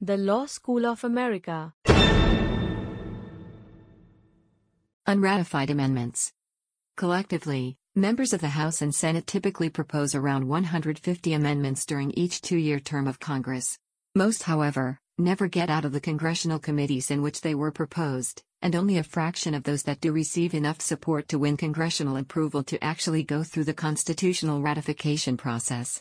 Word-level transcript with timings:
The 0.00 0.16
Law 0.16 0.46
School 0.46 0.86
of 0.86 1.02
America. 1.02 1.74
Unratified 5.08 5.70
amendments. 5.70 6.32
Collectively, 6.96 7.76
members 7.96 8.32
of 8.32 8.40
the 8.40 8.50
House 8.50 8.80
and 8.80 8.94
Senate 8.94 9.26
typically 9.26 9.68
propose 9.68 10.14
around 10.14 10.46
150 10.46 11.32
amendments 11.32 11.84
during 11.84 12.12
each 12.12 12.40
two 12.42 12.58
year 12.58 12.78
term 12.78 13.08
of 13.08 13.18
Congress. 13.18 13.76
Most, 14.14 14.44
however, 14.44 15.00
never 15.18 15.48
get 15.48 15.68
out 15.68 15.84
of 15.84 15.90
the 15.90 16.00
congressional 16.00 16.60
committees 16.60 17.10
in 17.10 17.20
which 17.20 17.40
they 17.40 17.56
were 17.56 17.72
proposed, 17.72 18.44
and 18.62 18.76
only 18.76 18.98
a 18.98 19.02
fraction 19.02 19.52
of 19.52 19.64
those 19.64 19.82
that 19.82 20.00
do 20.00 20.12
receive 20.12 20.54
enough 20.54 20.80
support 20.80 21.26
to 21.26 21.40
win 21.40 21.56
congressional 21.56 22.16
approval 22.16 22.62
to 22.62 22.82
actually 22.84 23.24
go 23.24 23.42
through 23.42 23.64
the 23.64 23.74
constitutional 23.74 24.62
ratification 24.62 25.36
process. 25.36 26.00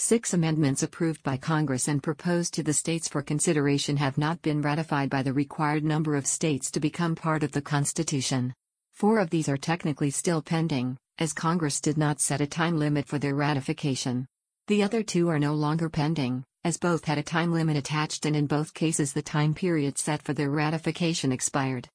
Six 0.00 0.32
amendments 0.32 0.84
approved 0.84 1.24
by 1.24 1.36
Congress 1.36 1.88
and 1.88 2.00
proposed 2.00 2.54
to 2.54 2.62
the 2.62 2.72
states 2.72 3.08
for 3.08 3.20
consideration 3.20 3.96
have 3.96 4.16
not 4.16 4.40
been 4.42 4.62
ratified 4.62 5.10
by 5.10 5.24
the 5.24 5.32
required 5.32 5.82
number 5.82 6.14
of 6.14 6.24
states 6.24 6.70
to 6.70 6.78
become 6.78 7.16
part 7.16 7.42
of 7.42 7.50
the 7.50 7.60
Constitution. 7.60 8.54
Four 8.92 9.18
of 9.18 9.30
these 9.30 9.48
are 9.48 9.56
technically 9.56 10.10
still 10.10 10.40
pending, 10.40 10.96
as 11.18 11.32
Congress 11.32 11.80
did 11.80 11.98
not 11.98 12.20
set 12.20 12.40
a 12.40 12.46
time 12.46 12.78
limit 12.78 13.08
for 13.08 13.18
their 13.18 13.34
ratification. 13.34 14.28
The 14.68 14.84
other 14.84 15.02
two 15.02 15.28
are 15.30 15.40
no 15.40 15.54
longer 15.54 15.90
pending, 15.90 16.44
as 16.62 16.78
both 16.78 17.04
had 17.04 17.18
a 17.18 17.22
time 17.24 17.52
limit 17.52 17.76
attached 17.76 18.24
and 18.24 18.36
in 18.36 18.46
both 18.46 18.74
cases 18.74 19.12
the 19.12 19.20
time 19.20 19.52
period 19.52 19.98
set 19.98 20.22
for 20.22 20.32
their 20.32 20.48
ratification 20.50 21.32
expired. 21.32 21.88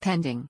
Pending. 0.00 0.48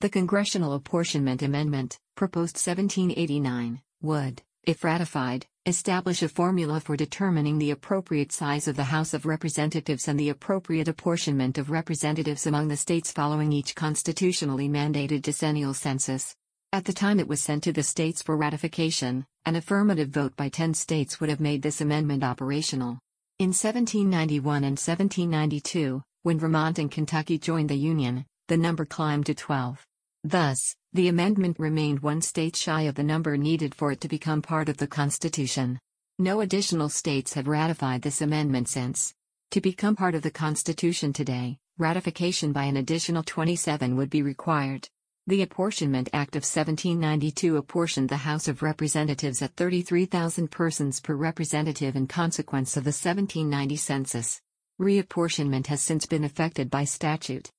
The 0.00 0.08
Congressional 0.08 0.72
Apportionment 0.72 1.42
Amendment, 1.42 1.98
proposed 2.16 2.56
1789, 2.56 3.82
would, 4.00 4.40
if 4.64 4.82
ratified, 4.82 5.46
establish 5.64 6.22
a 6.22 6.28
formula 6.28 6.80
for 6.80 6.96
determining 6.96 7.56
the 7.56 7.70
appropriate 7.70 8.32
size 8.32 8.66
of 8.66 8.74
the 8.74 8.82
House 8.82 9.14
of 9.14 9.26
Representatives 9.26 10.08
and 10.08 10.18
the 10.18 10.30
appropriate 10.30 10.88
apportionment 10.88 11.56
of 11.56 11.70
representatives 11.70 12.48
among 12.48 12.66
the 12.66 12.76
states 12.76 13.12
following 13.12 13.52
each 13.52 13.76
constitutionally 13.76 14.68
mandated 14.68 15.22
decennial 15.22 15.72
census. 15.72 16.34
At 16.72 16.84
the 16.84 16.92
time 16.92 17.20
it 17.20 17.28
was 17.28 17.40
sent 17.40 17.62
to 17.64 17.72
the 17.72 17.84
states 17.84 18.22
for 18.22 18.36
ratification, 18.36 19.24
an 19.46 19.54
affirmative 19.54 20.08
vote 20.08 20.34
by 20.34 20.48
10 20.48 20.74
states 20.74 21.20
would 21.20 21.30
have 21.30 21.38
made 21.38 21.62
this 21.62 21.80
amendment 21.80 22.24
operational. 22.24 22.98
In 23.38 23.50
1791 23.50 24.64
and 24.64 24.78
1792, 24.78 26.02
when 26.24 26.40
Vermont 26.40 26.80
and 26.80 26.90
Kentucky 26.90 27.38
joined 27.38 27.70
the 27.70 27.76
Union, 27.76 28.26
the 28.48 28.56
number 28.56 28.84
climbed 28.84 29.26
to 29.26 29.34
12. 29.34 29.86
Thus, 30.24 30.74
the 30.94 31.08
amendment 31.08 31.58
remained 31.58 32.00
one 32.00 32.20
state 32.20 32.54
shy 32.54 32.82
of 32.82 32.94
the 32.94 33.02
number 33.02 33.38
needed 33.38 33.74
for 33.74 33.92
it 33.92 34.00
to 34.02 34.08
become 34.08 34.42
part 34.42 34.68
of 34.68 34.76
the 34.76 34.86
Constitution. 34.86 35.78
No 36.18 36.42
additional 36.42 36.90
states 36.90 37.32
have 37.32 37.48
ratified 37.48 38.02
this 38.02 38.20
amendment 38.20 38.68
since. 38.68 39.14
To 39.52 39.62
become 39.62 39.96
part 39.96 40.14
of 40.14 40.20
the 40.20 40.30
Constitution 40.30 41.14
today, 41.14 41.56
ratification 41.78 42.52
by 42.52 42.64
an 42.64 42.76
additional 42.76 43.22
27 43.22 43.96
would 43.96 44.10
be 44.10 44.20
required. 44.20 44.86
The 45.26 45.40
Apportionment 45.40 46.10
Act 46.12 46.36
of 46.36 46.42
1792 46.42 47.56
apportioned 47.56 48.10
the 48.10 48.18
House 48.18 48.46
of 48.46 48.62
Representatives 48.62 49.40
at 49.40 49.56
33,000 49.56 50.50
persons 50.50 51.00
per 51.00 51.14
representative 51.14 51.96
in 51.96 52.06
consequence 52.06 52.76
of 52.76 52.84
the 52.84 52.88
1790 52.88 53.76
census. 53.76 54.42
Reapportionment 54.78 55.68
has 55.68 55.80
since 55.80 56.04
been 56.04 56.24
effected 56.24 56.68
by 56.68 56.84
statute. 56.84 57.50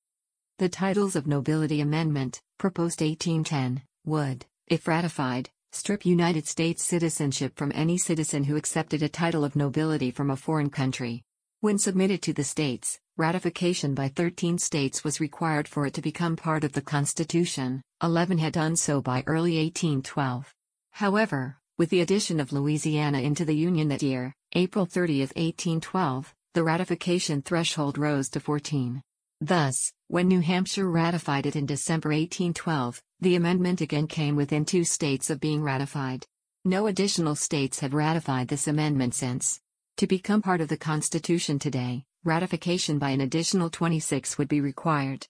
The 0.58 0.68
Titles 0.68 1.16
of 1.16 1.26
Nobility 1.26 1.80
Amendment, 1.80 2.40
proposed 2.58 3.00
1810, 3.00 3.82
would, 4.06 4.46
if 4.68 4.86
ratified, 4.86 5.50
strip 5.72 6.06
United 6.06 6.46
States 6.46 6.80
citizenship 6.80 7.56
from 7.56 7.72
any 7.74 7.98
citizen 7.98 8.44
who 8.44 8.54
accepted 8.54 9.02
a 9.02 9.08
title 9.08 9.42
of 9.42 9.56
nobility 9.56 10.12
from 10.12 10.30
a 10.30 10.36
foreign 10.36 10.70
country. 10.70 11.24
When 11.58 11.76
submitted 11.76 12.22
to 12.22 12.32
the 12.32 12.44
states, 12.44 13.00
ratification 13.16 13.96
by 13.96 14.06
13 14.06 14.58
states 14.58 15.02
was 15.02 15.18
required 15.18 15.66
for 15.66 15.86
it 15.86 15.94
to 15.94 16.02
become 16.02 16.36
part 16.36 16.62
of 16.62 16.72
the 16.72 16.82
Constitution, 16.82 17.82
11 18.00 18.38
had 18.38 18.52
done 18.52 18.76
so 18.76 19.02
by 19.02 19.24
early 19.26 19.56
1812. 19.56 20.54
However, 20.92 21.58
with 21.78 21.90
the 21.90 22.00
addition 22.00 22.38
of 22.38 22.52
Louisiana 22.52 23.18
into 23.18 23.44
the 23.44 23.56
Union 23.56 23.88
that 23.88 24.04
year, 24.04 24.32
April 24.52 24.86
30, 24.86 25.18
1812, 25.18 26.32
the 26.52 26.62
ratification 26.62 27.42
threshold 27.42 27.98
rose 27.98 28.28
to 28.28 28.38
14. 28.38 29.02
Thus, 29.40 29.92
when 30.08 30.28
New 30.28 30.40
Hampshire 30.40 30.88
ratified 30.88 31.46
it 31.46 31.56
in 31.56 31.66
December 31.66 32.10
1812, 32.10 33.02
the 33.20 33.36
amendment 33.36 33.80
again 33.80 34.06
came 34.06 34.36
within 34.36 34.64
two 34.64 34.84
states 34.84 35.30
of 35.30 35.40
being 35.40 35.62
ratified. 35.62 36.26
No 36.64 36.86
additional 36.86 37.34
states 37.34 37.80
have 37.80 37.94
ratified 37.94 38.48
this 38.48 38.68
amendment 38.68 39.14
since. 39.14 39.60
To 39.98 40.06
become 40.06 40.42
part 40.42 40.60
of 40.60 40.68
the 40.68 40.76
Constitution 40.76 41.58
today, 41.58 42.04
ratification 42.24 42.98
by 42.98 43.10
an 43.10 43.20
additional 43.20 43.70
26 43.70 44.38
would 44.38 44.48
be 44.48 44.60
required. 44.60 45.26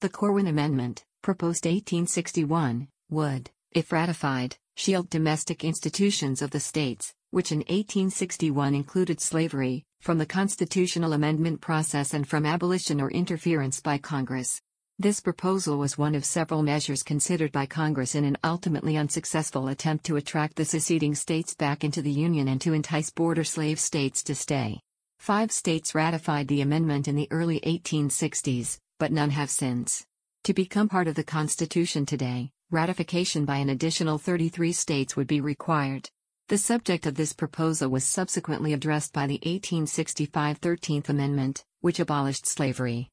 The 0.00 0.08
Corwin 0.08 0.46
Amendment, 0.46 1.04
proposed 1.22 1.64
1861, 1.64 2.88
would, 3.10 3.50
if 3.72 3.92
ratified, 3.92 4.56
shield 4.76 5.08
domestic 5.10 5.64
institutions 5.64 6.42
of 6.42 6.50
the 6.50 6.60
states, 6.60 7.14
which 7.30 7.52
in 7.52 7.58
1861 7.58 8.74
included 8.74 9.20
slavery, 9.20 9.84
from 10.04 10.18
the 10.18 10.26
constitutional 10.26 11.14
amendment 11.14 11.62
process 11.62 12.12
and 12.12 12.28
from 12.28 12.44
abolition 12.44 13.00
or 13.00 13.10
interference 13.10 13.80
by 13.80 13.96
Congress. 13.96 14.60
This 14.98 15.18
proposal 15.18 15.78
was 15.78 15.96
one 15.96 16.14
of 16.14 16.26
several 16.26 16.62
measures 16.62 17.02
considered 17.02 17.50
by 17.52 17.64
Congress 17.64 18.14
in 18.14 18.26
an 18.26 18.36
ultimately 18.44 18.98
unsuccessful 18.98 19.68
attempt 19.68 20.04
to 20.04 20.16
attract 20.16 20.56
the 20.56 20.66
seceding 20.66 21.14
states 21.14 21.54
back 21.54 21.84
into 21.84 22.02
the 22.02 22.10
Union 22.10 22.48
and 22.48 22.60
to 22.60 22.74
entice 22.74 23.08
border 23.08 23.44
slave 23.44 23.80
states 23.80 24.22
to 24.24 24.34
stay. 24.34 24.78
Five 25.20 25.50
states 25.50 25.94
ratified 25.94 26.48
the 26.48 26.60
amendment 26.60 27.08
in 27.08 27.16
the 27.16 27.28
early 27.30 27.60
1860s, 27.60 28.76
but 28.98 29.10
none 29.10 29.30
have 29.30 29.48
since. 29.48 30.04
To 30.42 30.52
become 30.52 30.90
part 30.90 31.08
of 31.08 31.14
the 31.14 31.24
Constitution 31.24 32.04
today, 32.04 32.50
ratification 32.70 33.46
by 33.46 33.56
an 33.56 33.70
additional 33.70 34.18
33 34.18 34.70
states 34.72 35.16
would 35.16 35.28
be 35.28 35.40
required. 35.40 36.10
The 36.48 36.58
subject 36.58 37.06
of 37.06 37.14
this 37.14 37.32
proposal 37.32 37.88
was 37.88 38.04
subsequently 38.04 38.74
addressed 38.74 39.14
by 39.14 39.26
the 39.26 39.40
1865 39.44 40.60
13th 40.60 41.08
Amendment, 41.08 41.64
which 41.80 41.98
abolished 41.98 42.44
slavery. 42.44 43.08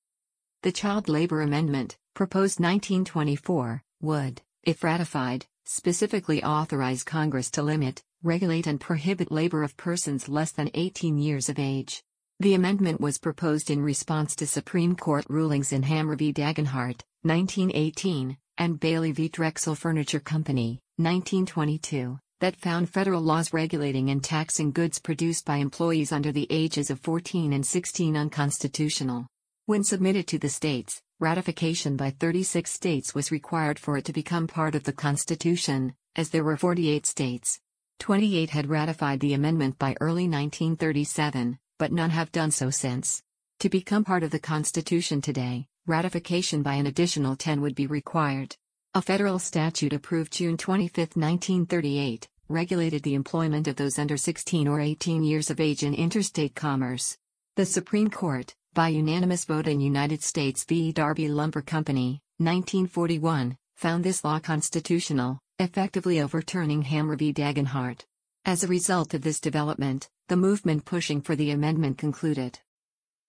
The 0.64 0.74
Child 0.74 1.08
Labor 1.08 1.42
Amendment, 1.42 1.98
proposed 2.14 2.60
1924, 2.60 3.84
would, 4.02 4.42
if 4.64 4.84
ratified, 4.84 5.46
specifically 5.66 6.44
authorize 6.44 7.06
Congress 7.06 7.50
to 7.52 7.64
limit, 7.64 8.04
regulate, 8.22 8.68
and 8.68 8.82
prohibit 8.82 9.32
labor 9.32 9.64
of 9.64 9.78
persons 9.78 10.28
less 10.28 10.52
than 10.52 10.70
18 10.74 11.18
years 11.18 11.48
of 11.48 11.58
age. 11.58 12.04
The 12.42 12.56
amendment 12.56 13.00
was 13.00 13.18
proposed 13.18 13.70
in 13.70 13.82
response 13.82 14.36
to 14.36 14.46
Supreme 14.46 14.98
Court 14.98 15.26
rulings 15.30 15.72
in 15.72 15.84
Hammer 15.84 16.18
v. 16.18 16.34
Dagenhart, 16.34 17.00
1918, 17.22 18.38
and 18.58 18.78
Bailey 18.78 19.14
v. 19.14 19.30
Drexel 19.30 19.76
Furniture 19.76 20.20
Company, 20.20 20.82
1922 20.98 22.20
that 22.42 22.56
found 22.56 22.90
federal 22.90 23.22
laws 23.22 23.54
regulating 23.54 24.10
and 24.10 24.24
taxing 24.24 24.72
goods 24.72 24.98
produced 24.98 25.46
by 25.46 25.58
employees 25.58 26.12
under 26.12 26.32
the 26.32 26.48
ages 26.50 26.90
of 26.90 27.00
14 27.00 27.54
and 27.54 27.64
16 27.64 28.18
unconstitutional. 28.18 29.28
When 29.68 29.84
submitted 29.84 30.26
to 30.28 30.40
the 30.40 30.50
states, 30.50 31.04
ratification 31.20 31.96
by 31.96 32.10
36 32.10 32.70
states 32.70 33.14
was 33.14 33.32
required 33.32 33.78
for 33.78 33.96
it 33.96 34.06
to 34.06 34.12
become 34.12 34.48
part 34.48 34.74
of 34.74 34.84
the 34.84 34.92
Constitution, 34.92 35.94
as 36.16 36.32
there 36.32 36.44
were 36.44 36.58
48 36.58 37.06
states. 37.06 37.60
28 38.00 38.50
had 38.50 38.68
ratified 38.70 39.20
the 39.20 39.36
amendment 39.36 39.78
by 39.78 39.96
early 40.02 40.28
1937, 40.28 41.60
but 41.78 41.92
none 41.92 42.10
have 42.10 42.32
done 42.32 42.50
so 42.50 42.72
since. 42.72 43.22
To 43.60 43.70
become 43.70 44.04
part 44.04 44.24
of 44.24 44.32
the 44.32 44.40
Constitution 44.40 45.22
today, 45.22 45.68
ratification 45.86 46.64
by 46.64 46.74
an 46.74 46.88
additional 46.88 47.36
10 47.36 47.62
would 47.62 47.76
be 47.76 47.86
required. 47.86 48.56
A 48.94 49.02
federal 49.02 49.40
statute 49.40 49.94
approved 49.94 50.34
June 50.34 50.58
25, 50.58 51.16
1938, 51.16 52.28
regulated 52.52 53.04
the 53.04 53.16
employment 53.16 53.68
of 53.68 53.76
those 53.76 53.98
under 53.98 54.18
16 54.18 54.68
or 54.68 54.80
18 54.80 55.24
years 55.24 55.50
of 55.50 55.60
age 55.60 55.84
in 55.84 55.94
interstate 55.94 56.54
commerce. 56.54 57.18
The 57.56 57.66
Supreme 57.66 58.10
Court, 58.10 58.54
by 58.74 58.90
unanimous 58.90 59.46
vote 59.46 59.68
in 59.68 59.80
United 59.80 60.22
States 60.22 60.64
v. 60.64 60.92
Darby 60.92 61.28
Lumber 61.28 61.62
Company, 61.62 62.22
1941, 62.38 63.58
found 63.76 64.04
this 64.04 64.24
law 64.24 64.40
constitutional, 64.40 65.40
effectively 65.60 66.22
overturning 66.22 66.82
Hammer 66.82 67.16
v. 67.16 67.34
Dagenhart. 67.34 68.06
As 68.46 68.64
a 68.64 68.68
result 68.68 69.14
of 69.14 69.22
this 69.22 69.40
development, 69.40 70.10
the 70.28 70.38
movement 70.38 70.86
pushing 70.86 71.22
for 71.22 71.36
the 71.36 71.52
amendment 71.52 71.98
concluded. 71.98 72.60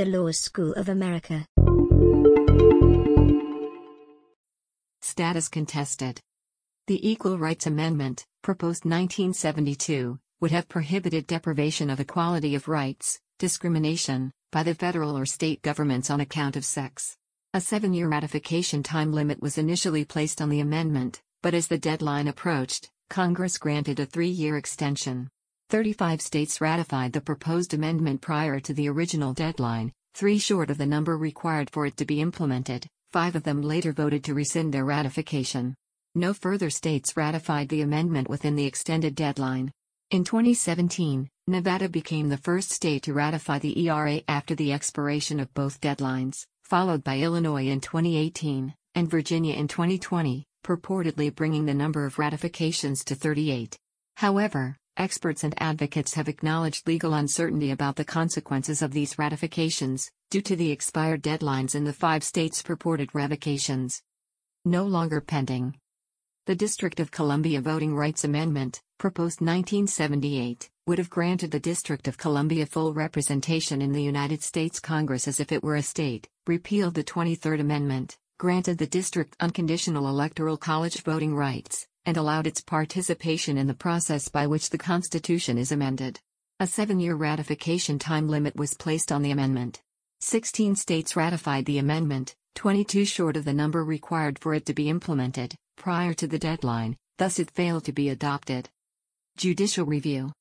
The 0.00 0.06
Law 0.06 0.30
School 0.30 0.72
of 0.76 0.88
America. 0.88 1.44
Status 5.02 5.48
contested. 5.48 6.22
The 6.86 7.06
Equal 7.06 7.36
Rights 7.36 7.66
Amendment, 7.66 8.24
proposed 8.40 8.86
1972, 8.86 10.18
would 10.40 10.52
have 10.52 10.70
prohibited 10.70 11.26
deprivation 11.26 11.90
of 11.90 12.00
equality 12.00 12.54
of 12.54 12.66
rights, 12.66 13.20
discrimination, 13.38 14.32
by 14.50 14.62
the 14.62 14.74
federal 14.74 15.18
or 15.18 15.26
state 15.26 15.60
governments 15.60 16.08
on 16.08 16.22
account 16.22 16.56
of 16.56 16.64
sex. 16.64 17.18
A 17.52 17.60
seven 17.60 17.92
year 17.92 18.08
ratification 18.08 18.82
time 18.82 19.12
limit 19.12 19.42
was 19.42 19.58
initially 19.58 20.06
placed 20.06 20.40
on 20.40 20.48
the 20.48 20.60
amendment, 20.60 21.20
but 21.42 21.52
as 21.52 21.68
the 21.68 21.76
deadline 21.76 22.26
approached, 22.26 22.90
Congress 23.10 23.58
granted 23.58 24.00
a 24.00 24.06
three 24.06 24.30
year 24.30 24.56
extension. 24.56 25.28
35 25.70 26.20
states 26.20 26.60
ratified 26.60 27.12
the 27.12 27.20
proposed 27.20 27.74
amendment 27.74 28.20
prior 28.20 28.58
to 28.58 28.74
the 28.74 28.88
original 28.88 29.32
deadline, 29.32 29.92
three 30.14 30.36
short 30.36 30.68
of 30.68 30.78
the 30.78 30.84
number 30.84 31.16
required 31.16 31.70
for 31.70 31.86
it 31.86 31.96
to 31.96 32.04
be 32.04 32.20
implemented, 32.20 32.88
five 33.12 33.36
of 33.36 33.44
them 33.44 33.62
later 33.62 33.92
voted 33.92 34.24
to 34.24 34.34
rescind 34.34 34.74
their 34.74 34.84
ratification. 34.84 35.76
No 36.16 36.34
further 36.34 36.70
states 36.70 37.16
ratified 37.16 37.68
the 37.68 37.82
amendment 37.82 38.28
within 38.28 38.56
the 38.56 38.66
extended 38.66 39.14
deadline. 39.14 39.70
In 40.10 40.24
2017, 40.24 41.28
Nevada 41.46 41.88
became 41.88 42.28
the 42.28 42.36
first 42.36 42.72
state 42.72 43.04
to 43.04 43.14
ratify 43.14 43.60
the 43.60 43.78
ERA 43.86 44.22
after 44.26 44.56
the 44.56 44.72
expiration 44.72 45.38
of 45.38 45.54
both 45.54 45.80
deadlines, 45.80 46.46
followed 46.64 47.04
by 47.04 47.20
Illinois 47.20 47.68
in 47.68 47.80
2018, 47.80 48.74
and 48.96 49.08
Virginia 49.08 49.54
in 49.54 49.68
2020, 49.68 50.44
purportedly 50.64 51.32
bringing 51.32 51.66
the 51.66 51.74
number 51.74 52.06
of 52.06 52.18
ratifications 52.18 53.04
to 53.04 53.14
38. 53.14 53.78
However, 54.16 54.76
experts 54.96 55.44
and 55.44 55.54
advocates 55.60 56.14
have 56.14 56.28
acknowledged 56.28 56.86
legal 56.86 57.14
uncertainty 57.14 57.70
about 57.70 57.96
the 57.96 58.04
consequences 58.04 58.82
of 58.82 58.92
these 58.92 59.18
ratifications, 59.18 60.10
due 60.30 60.40
to 60.40 60.56
the 60.56 60.70
expired 60.70 61.22
deadlines 61.22 61.74
in 61.74 61.84
the 61.84 61.92
five 61.92 62.22
states' 62.22 62.62
purported 62.62 63.14
revocations. 63.14 64.02
No 64.64 64.84
longer 64.84 65.20
pending. 65.20 65.76
The 66.46 66.54
District 66.54 67.00
of 67.00 67.10
Columbia 67.10 67.60
Voting 67.60 67.94
Rights 67.94 68.24
Amendment, 68.24 68.82
proposed 68.98 69.40
1978, 69.40 70.70
would 70.86 70.98
have 70.98 71.10
granted 71.10 71.50
the 71.50 71.60
District 71.60 72.08
of 72.08 72.18
Columbia 72.18 72.66
full 72.66 72.92
representation 72.92 73.80
in 73.80 73.92
the 73.92 74.02
United 74.02 74.42
States 74.42 74.80
Congress 74.80 75.28
as 75.28 75.40
if 75.40 75.52
it 75.52 75.62
were 75.62 75.76
a 75.76 75.82
state, 75.82 76.28
repealed 76.46 76.94
the 76.94 77.04
23rd 77.04 77.60
Amendment, 77.60 78.18
granted 78.40 78.78
the 78.78 78.86
district 78.86 79.36
unconditional 79.40 80.08
electoral 80.08 80.56
college 80.56 81.02
voting 81.02 81.34
rights, 81.34 81.86
and 82.06 82.16
allowed 82.16 82.46
its 82.46 82.60
participation 82.60 83.58
in 83.58 83.66
the 83.66 83.74
process 83.74 84.28
by 84.28 84.46
which 84.46 84.70
the 84.70 84.78
Constitution 84.78 85.58
is 85.58 85.72
amended. 85.72 86.20
A 86.58 86.66
seven 86.66 87.00
year 87.00 87.14
ratification 87.14 87.98
time 87.98 88.28
limit 88.28 88.56
was 88.56 88.74
placed 88.74 89.12
on 89.12 89.22
the 89.22 89.30
amendment. 89.30 89.80
16 90.20 90.76
states 90.76 91.16
ratified 91.16 91.64
the 91.64 91.78
amendment, 91.78 92.34
22 92.56 93.06
short 93.06 93.36
of 93.36 93.44
the 93.44 93.52
number 93.54 93.82
required 93.84 94.38
for 94.38 94.52
it 94.52 94.66
to 94.66 94.74
be 94.74 94.90
implemented, 94.90 95.54
prior 95.76 96.12
to 96.12 96.26
the 96.26 96.38
deadline, 96.38 96.96
thus 97.16 97.38
it 97.38 97.50
failed 97.50 97.84
to 97.84 97.92
be 97.92 98.10
adopted. 98.10 98.68
Judicial 99.38 99.86
Review 99.86 100.32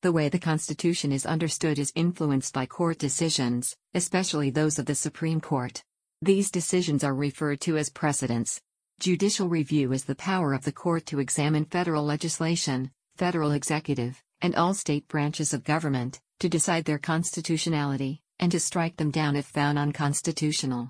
The 0.00 0.10
way 0.10 0.28
the 0.28 0.40
Constitution 0.40 1.12
is 1.12 1.24
understood 1.26 1.78
is 1.78 1.92
influenced 1.94 2.52
by 2.52 2.66
court 2.66 2.98
decisions, 2.98 3.76
especially 3.94 4.50
those 4.50 4.80
of 4.80 4.86
the 4.86 4.96
Supreme 4.96 5.40
Court. 5.40 5.82
These 6.20 6.50
decisions 6.50 7.04
are 7.04 7.14
referred 7.14 7.60
to 7.60 7.76
as 7.76 7.90
precedents. 7.90 8.60
Judicial 9.02 9.48
review 9.48 9.92
is 9.92 10.04
the 10.04 10.14
power 10.14 10.52
of 10.52 10.62
the 10.62 10.70
court 10.70 11.06
to 11.06 11.18
examine 11.18 11.64
federal 11.64 12.04
legislation, 12.04 12.88
federal 13.16 13.50
executive, 13.50 14.22
and 14.40 14.54
all 14.54 14.74
state 14.74 15.08
branches 15.08 15.52
of 15.52 15.64
government, 15.64 16.20
to 16.38 16.48
decide 16.48 16.84
their 16.84 17.00
constitutionality, 17.00 18.22
and 18.38 18.52
to 18.52 18.60
strike 18.60 18.96
them 18.98 19.10
down 19.10 19.34
if 19.34 19.44
found 19.44 19.76
unconstitutional. 19.76 20.88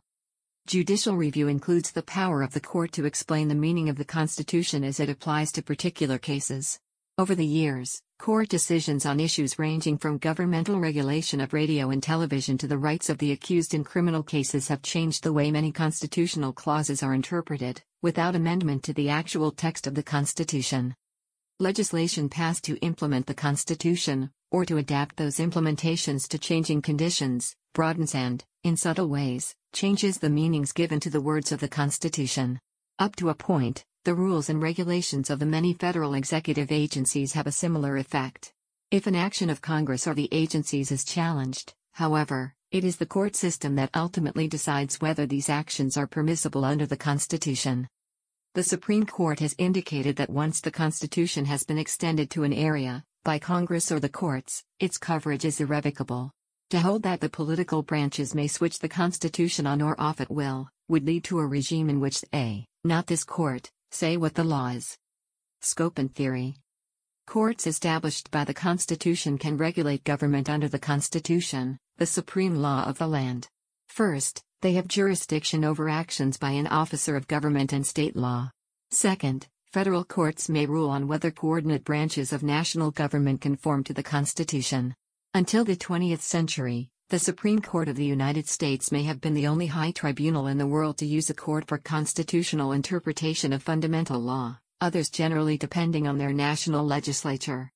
Judicial 0.66 1.16
review 1.16 1.48
includes 1.48 1.90
the 1.90 2.02
power 2.02 2.42
of 2.42 2.52
the 2.52 2.60
court 2.60 2.92
to 2.92 3.06
explain 3.06 3.48
the 3.48 3.54
meaning 3.54 3.88
of 3.88 3.96
the 3.96 4.04
Constitution 4.04 4.84
as 4.84 5.00
it 5.00 5.08
applies 5.08 5.50
to 5.52 5.62
particular 5.62 6.18
cases. 6.18 6.78
Over 7.16 7.34
the 7.34 7.46
years, 7.46 8.02
court 8.18 8.50
decisions 8.50 9.06
on 9.06 9.20
issues 9.20 9.58
ranging 9.58 9.96
from 9.96 10.18
governmental 10.18 10.78
regulation 10.78 11.40
of 11.40 11.54
radio 11.54 11.88
and 11.88 12.02
television 12.02 12.58
to 12.58 12.66
the 12.66 12.76
rights 12.76 13.08
of 13.08 13.16
the 13.16 13.32
accused 13.32 13.72
in 13.72 13.84
criminal 13.84 14.22
cases 14.22 14.68
have 14.68 14.82
changed 14.82 15.22
the 15.22 15.32
way 15.32 15.50
many 15.50 15.72
constitutional 15.72 16.52
clauses 16.52 17.02
are 17.02 17.14
interpreted, 17.14 17.82
without 18.02 18.34
amendment 18.34 18.82
to 18.82 18.92
the 18.92 19.08
actual 19.08 19.52
text 19.52 19.86
of 19.86 19.94
the 19.94 20.02
Constitution. 20.02 20.94
Legislation 21.60 22.28
passed 22.28 22.64
to 22.64 22.76
implement 22.78 23.26
the 23.26 23.34
Constitution, 23.34 24.30
or 24.50 24.64
to 24.64 24.76
adapt 24.78 25.16
those 25.16 25.36
implementations 25.36 26.26
to 26.28 26.38
changing 26.38 26.82
conditions, 26.82 27.54
broadens 27.72 28.14
and, 28.14 28.44
in 28.64 28.76
subtle 28.76 29.08
ways, 29.08 29.54
changes 29.72 30.18
the 30.18 30.28
meanings 30.28 30.72
given 30.72 30.98
to 31.00 31.10
the 31.10 31.20
words 31.20 31.52
of 31.52 31.60
the 31.60 31.68
Constitution. 31.68 32.58
Up 32.98 33.14
to 33.16 33.30
a 33.30 33.34
point, 33.34 33.84
the 34.04 34.14
rules 34.14 34.48
and 34.48 34.60
regulations 34.60 35.30
of 35.30 35.38
the 35.38 35.46
many 35.46 35.72
federal 35.72 36.14
executive 36.14 36.72
agencies 36.72 37.32
have 37.34 37.46
a 37.46 37.52
similar 37.52 37.96
effect. 37.96 38.52
If 38.90 39.06
an 39.06 39.14
action 39.14 39.48
of 39.48 39.62
Congress 39.62 40.06
or 40.06 40.14
the 40.14 40.28
agencies 40.32 40.90
is 40.90 41.04
challenged, 41.04 41.72
however, 41.92 42.52
it 42.72 42.84
is 42.84 42.96
the 42.96 43.06
court 43.06 43.36
system 43.36 43.76
that 43.76 43.90
ultimately 43.94 44.48
decides 44.48 45.00
whether 45.00 45.24
these 45.24 45.48
actions 45.48 45.96
are 45.96 46.06
permissible 46.06 46.64
under 46.64 46.86
the 46.86 46.96
Constitution. 46.96 47.86
The 48.54 48.62
Supreme 48.62 49.06
Court 49.06 49.40
has 49.40 49.54
indicated 49.56 50.16
that 50.16 50.28
once 50.28 50.60
the 50.60 50.70
Constitution 50.70 51.46
has 51.46 51.64
been 51.64 51.78
extended 51.78 52.28
to 52.32 52.42
an 52.42 52.52
area, 52.52 53.02
by 53.24 53.38
Congress 53.38 53.90
or 53.90 53.98
the 53.98 54.10
courts, 54.10 54.62
its 54.78 54.98
coverage 54.98 55.46
is 55.46 55.58
irrevocable. 55.58 56.32
To 56.68 56.80
hold 56.80 57.02
that 57.04 57.22
the 57.22 57.30
political 57.30 57.82
branches 57.82 58.34
may 58.34 58.48
switch 58.48 58.78
the 58.78 58.90
Constitution 58.90 59.66
on 59.66 59.80
or 59.80 59.98
off 59.98 60.20
at 60.20 60.30
will, 60.30 60.68
would 60.88 61.06
lead 61.06 61.24
to 61.24 61.38
a 61.38 61.46
regime 61.46 61.88
in 61.88 61.98
which 61.98 62.20
they, 62.30 62.66
not 62.84 63.06
this 63.06 63.24
court, 63.24 63.70
say 63.90 64.18
what 64.18 64.34
the 64.34 64.44
law 64.44 64.68
is. 64.68 64.98
Scope 65.62 65.98
and 65.98 66.14
Theory 66.14 66.56
Courts 67.26 67.66
established 67.66 68.30
by 68.30 68.44
the 68.44 68.52
Constitution 68.52 69.38
can 69.38 69.56
regulate 69.56 70.04
government 70.04 70.50
under 70.50 70.68
the 70.68 70.78
Constitution, 70.78 71.78
the 71.96 72.04
supreme 72.04 72.56
law 72.56 72.84
of 72.84 72.98
the 72.98 73.06
land. 73.06 73.48
First, 73.88 74.42
they 74.62 74.74
have 74.74 74.86
jurisdiction 74.86 75.64
over 75.64 75.88
actions 75.88 76.36
by 76.36 76.52
an 76.52 76.68
officer 76.68 77.16
of 77.16 77.26
government 77.26 77.72
and 77.72 77.84
state 77.84 78.14
law. 78.14 78.48
Second, 78.92 79.48
federal 79.72 80.04
courts 80.04 80.48
may 80.48 80.66
rule 80.66 80.88
on 80.88 81.08
whether 81.08 81.32
coordinate 81.32 81.82
branches 81.82 82.32
of 82.32 82.44
national 82.44 82.92
government 82.92 83.40
conform 83.40 83.82
to 83.82 83.92
the 83.92 84.04
Constitution. 84.04 84.94
Until 85.34 85.64
the 85.64 85.74
20th 85.74 86.20
century, 86.20 86.90
the 87.08 87.18
Supreme 87.18 87.60
Court 87.60 87.88
of 87.88 87.96
the 87.96 88.04
United 88.04 88.48
States 88.48 88.92
may 88.92 89.02
have 89.02 89.20
been 89.20 89.34
the 89.34 89.48
only 89.48 89.66
high 89.66 89.90
tribunal 89.90 90.46
in 90.46 90.58
the 90.58 90.66
world 90.66 90.96
to 90.98 91.06
use 91.06 91.28
a 91.28 91.34
court 91.34 91.66
for 91.66 91.78
constitutional 91.78 92.70
interpretation 92.70 93.52
of 93.52 93.64
fundamental 93.64 94.20
law, 94.20 94.60
others 94.80 95.10
generally 95.10 95.58
depending 95.58 96.06
on 96.06 96.18
their 96.18 96.32
national 96.32 96.86
legislature. 96.86 97.71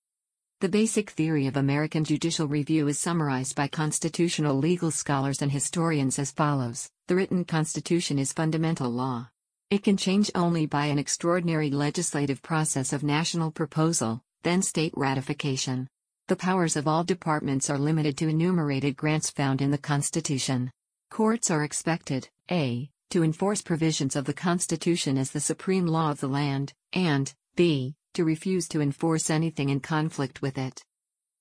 The 0.61 0.71
basic 0.71 1.11
theory 1.11 1.47
of 1.49 1.59
American 1.59 2.03
judicial 2.03 2.49
review 2.49 2.89
is 2.89 2.99
summarized 2.99 3.55
by 3.55 3.69
constitutional 3.69 4.57
legal 4.57 4.91
scholars 4.91 5.43
and 5.43 5.53
historians 5.53 6.19
as 6.19 6.31
follows 6.31 6.89
The 7.09 7.15
written 7.15 7.45
Constitution 7.45 8.19
is 8.19 8.33
fundamental 8.33 8.89
law. 8.89 9.29
It 9.69 9.85
can 9.85 9.99
change 9.99 10.31
only 10.35 10.65
by 10.65 10.87
an 10.87 10.99
extraordinary 10.99 11.71
legislative 11.71 12.41
process 12.41 12.95
of 12.95 13.03
national 13.03 13.51
proposal, 13.51 14.23
then 14.45 14.63
state 14.63 14.95
ratification. 14.97 15.89
The 16.29 16.37
powers 16.37 16.75
of 16.75 16.89
all 16.89 17.05
departments 17.05 17.69
are 17.69 17.79
limited 17.79 18.17
to 18.17 18.29
enumerated 18.29 18.97
grants 18.97 19.29
found 19.29 19.61
in 19.61 19.73
the 19.73 19.77
Constitution. 19.93 20.71
Courts 21.11 21.51
are 21.51 21.65
expected, 21.65 22.31
a. 22.51 22.89
to 23.11 23.23
enforce 23.23 23.61
provisions 23.61 24.17
of 24.17 24.25
the 24.25 24.33
Constitution 24.33 25.19
as 25.19 25.33
the 25.33 25.41
supreme 25.41 25.87
law 25.87 26.11
of 26.11 26.21
the 26.21 26.29
land, 26.29 26.73
and 26.95 27.35
b. 27.57 27.95
to 28.17 28.25
refuse 28.25 28.67
to 28.69 28.81
enforce 28.81 29.31
anything 29.31 29.69
in 29.69 29.79
conflict 29.79 30.43
with 30.43 30.59
it. 30.59 30.83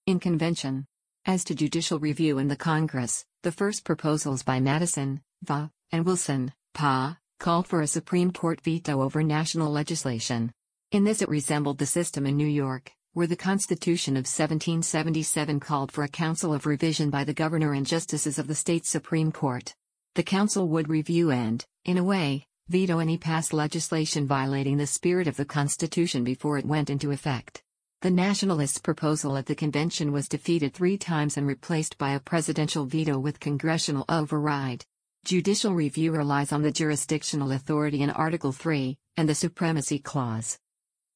In 0.05 0.19
convention. 0.19 0.85
As 1.25 1.43
to 1.45 1.55
judicial 1.55 1.99
review 1.99 2.37
in 2.37 2.49
the 2.49 2.55
Congress, 2.55 3.25
the 3.43 3.51
first 3.51 3.83
proposals 3.83 4.43
by 4.43 4.59
Madison, 4.59 5.21
Va, 5.41 5.71
and 5.91 6.05
Wilson, 6.05 6.53
Pa, 6.73 7.17
called 7.39 7.65
for 7.65 7.81
a 7.81 7.87
Supreme 7.87 8.31
Court 8.31 8.59
veto 8.61 9.01
over 9.01 9.23
national 9.23 9.71
legislation. 9.71 10.51
In 10.91 11.05
this, 11.05 11.21
it 11.21 11.29
resembled 11.29 11.77
the 11.77 11.85
system 11.85 12.25
in 12.25 12.35
New 12.35 12.45
York, 12.45 12.91
where 13.13 13.27
the 13.27 13.35
Constitution 13.35 14.15
of 14.15 14.27
1777 14.27 15.61
called 15.61 15.91
for 15.91 16.03
a 16.03 16.09
council 16.09 16.53
of 16.53 16.65
revision 16.65 17.09
by 17.09 17.23
the 17.23 17.33
governor 17.33 17.73
and 17.73 17.85
justices 17.85 18.37
of 18.37 18.47
the 18.47 18.55
state 18.55 18.85
Supreme 18.85 19.31
Court. 19.31 19.73
The 20.15 20.23
council 20.23 20.67
would 20.69 20.89
review 20.89 21.31
and, 21.31 21.65
in 21.85 21.97
a 21.97 22.03
way, 22.03 22.45
veto 22.67 22.97
any 22.97 23.15
past 23.15 23.53
legislation 23.53 24.25
violating 24.25 24.77
the 24.77 24.87
spirit 24.87 25.27
of 25.27 25.37
the 25.37 25.45
Constitution 25.45 26.23
before 26.23 26.57
it 26.57 26.65
went 26.65 26.89
into 26.89 27.11
effect. 27.11 27.61
The 28.01 28.09
Nationalists' 28.09 28.79
proposal 28.79 29.37
at 29.37 29.45
the 29.45 29.53
convention 29.53 30.11
was 30.11 30.27
defeated 30.27 30.73
three 30.73 30.97
times 30.97 31.37
and 31.37 31.45
replaced 31.45 31.97
by 31.99 32.11
a 32.11 32.19
presidential 32.19 32.85
veto 32.85 33.19
with 33.19 33.39
congressional 33.39 34.03
override. 34.09 34.83
Judicial 35.25 35.73
review 35.73 36.11
relies 36.11 36.51
on 36.51 36.63
the 36.63 36.71
jurisdictional 36.71 37.51
authority 37.51 38.01
in 38.01 38.09
Article 38.09 38.51
3 38.51 38.97
and 39.17 39.29
the 39.29 39.35
Supremacy 39.35 39.99
Clause. 39.99 40.57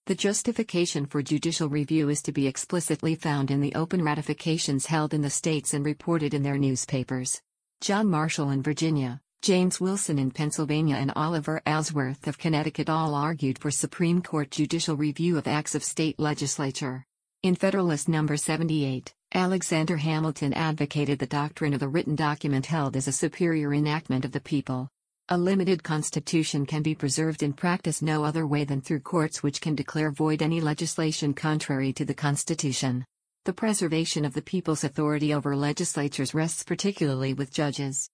The 0.05 0.15
justification 0.15 1.07
for 1.07 1.23
judicial 1.23 1.67
review 1.67 2.09
is 2.09 2.21
to 2.23 2.31
be 2.31 2.47
explicitly 2.47 3.15
found 3.15 3.49
in 3.49 3.61
the 3.61 3.73
open 3.75 4.03
ratifications 4.03 4.85
held 4.85 5.15
in 5.15 5.21
the 5.21 5.29
states 5.29 5.73
and 5.73 5.83
reported 5.83 6.35
in 6.35 6.43
their 6.43 6.57
newspapers. 6.57 7.41
John 7.81 8.07
Marshall 8.07 8.49
in 8.51 8.63
Virginia, 8.63 9.21
James 9.41 9.79
Wilson 9.79 10.19
in 10.19 10.31
Pennsylvania, 10.31 10.97
and 10.97 11.13
Oliver 11.15 11.61
Ellsworth 11.65 12.27
of 12.27 12.37
Connecticut 12.37 12.89
all 12.89 13.15
argued 13.15 13.57
for 13.57 13.71
Supreme 13.71 14.21
Court 14.21 14.51
judicial 14.51 14.97
review 14.97 15.37
of 15.37 15.47
acts 15.47 15.75
of 15.75 15.83
state 15.83 16.19
legislature. 16.19 17.05
In 17.41 17.55
Federalist 17.55 18.09
No. 18.09 18.35
78, 18.35 19.13
Alexander 19.33 19.95
Hamilton 19.95 20.51
advocated 20.51 21.19
the 21.19 21.25
doctrine 21.25 21.73
of 21.73 21.79
the 21.79 21.87
written 21.87 22.15
document 22.15 22.65
held 22.65 22.97
as 22.97 23.07
a 23.07 23.13
superior 23.13 23.73
enactment 23.73 24.25
of 24.25 24.33
the 24.33 24.41
people. 24.41 24.89
A 25.29 25.37
limited 25.37 25.83
constitution 25.83 26.65
can 26.65 26.83
be 26.83 26.93
preserved 26.93 27.41
in 27.41 27.53
practice 27.53 28.01
no 28.01 28.25
other 28.25 28.45
way 28.45 28.65
than 28.65 28.81
through 28.81 28.99
courts 28.99 29.41
which 29.41 29.61
can 29.61 29.73
declare 29.73 30.11
void 30.11 30.41
any 30.41 30.59
legislation 30.59 31.33
contrary 31.33 31.93
to 31.93 32.03
the 32.03 32.13
Constitution. 32.13 33.05
The 33.45 33.53
preservation 33.53 34.25
of 34.25 34.33
the 34.33 34.41
people's 34.41 34.83
authority 34.83 35.33
over 35.33 35.55
legislatures 35.55 36.33
rests 36.33 36.63
particularly 36.63 37.33
with 37.33 37.53
judges. 37.53 38.09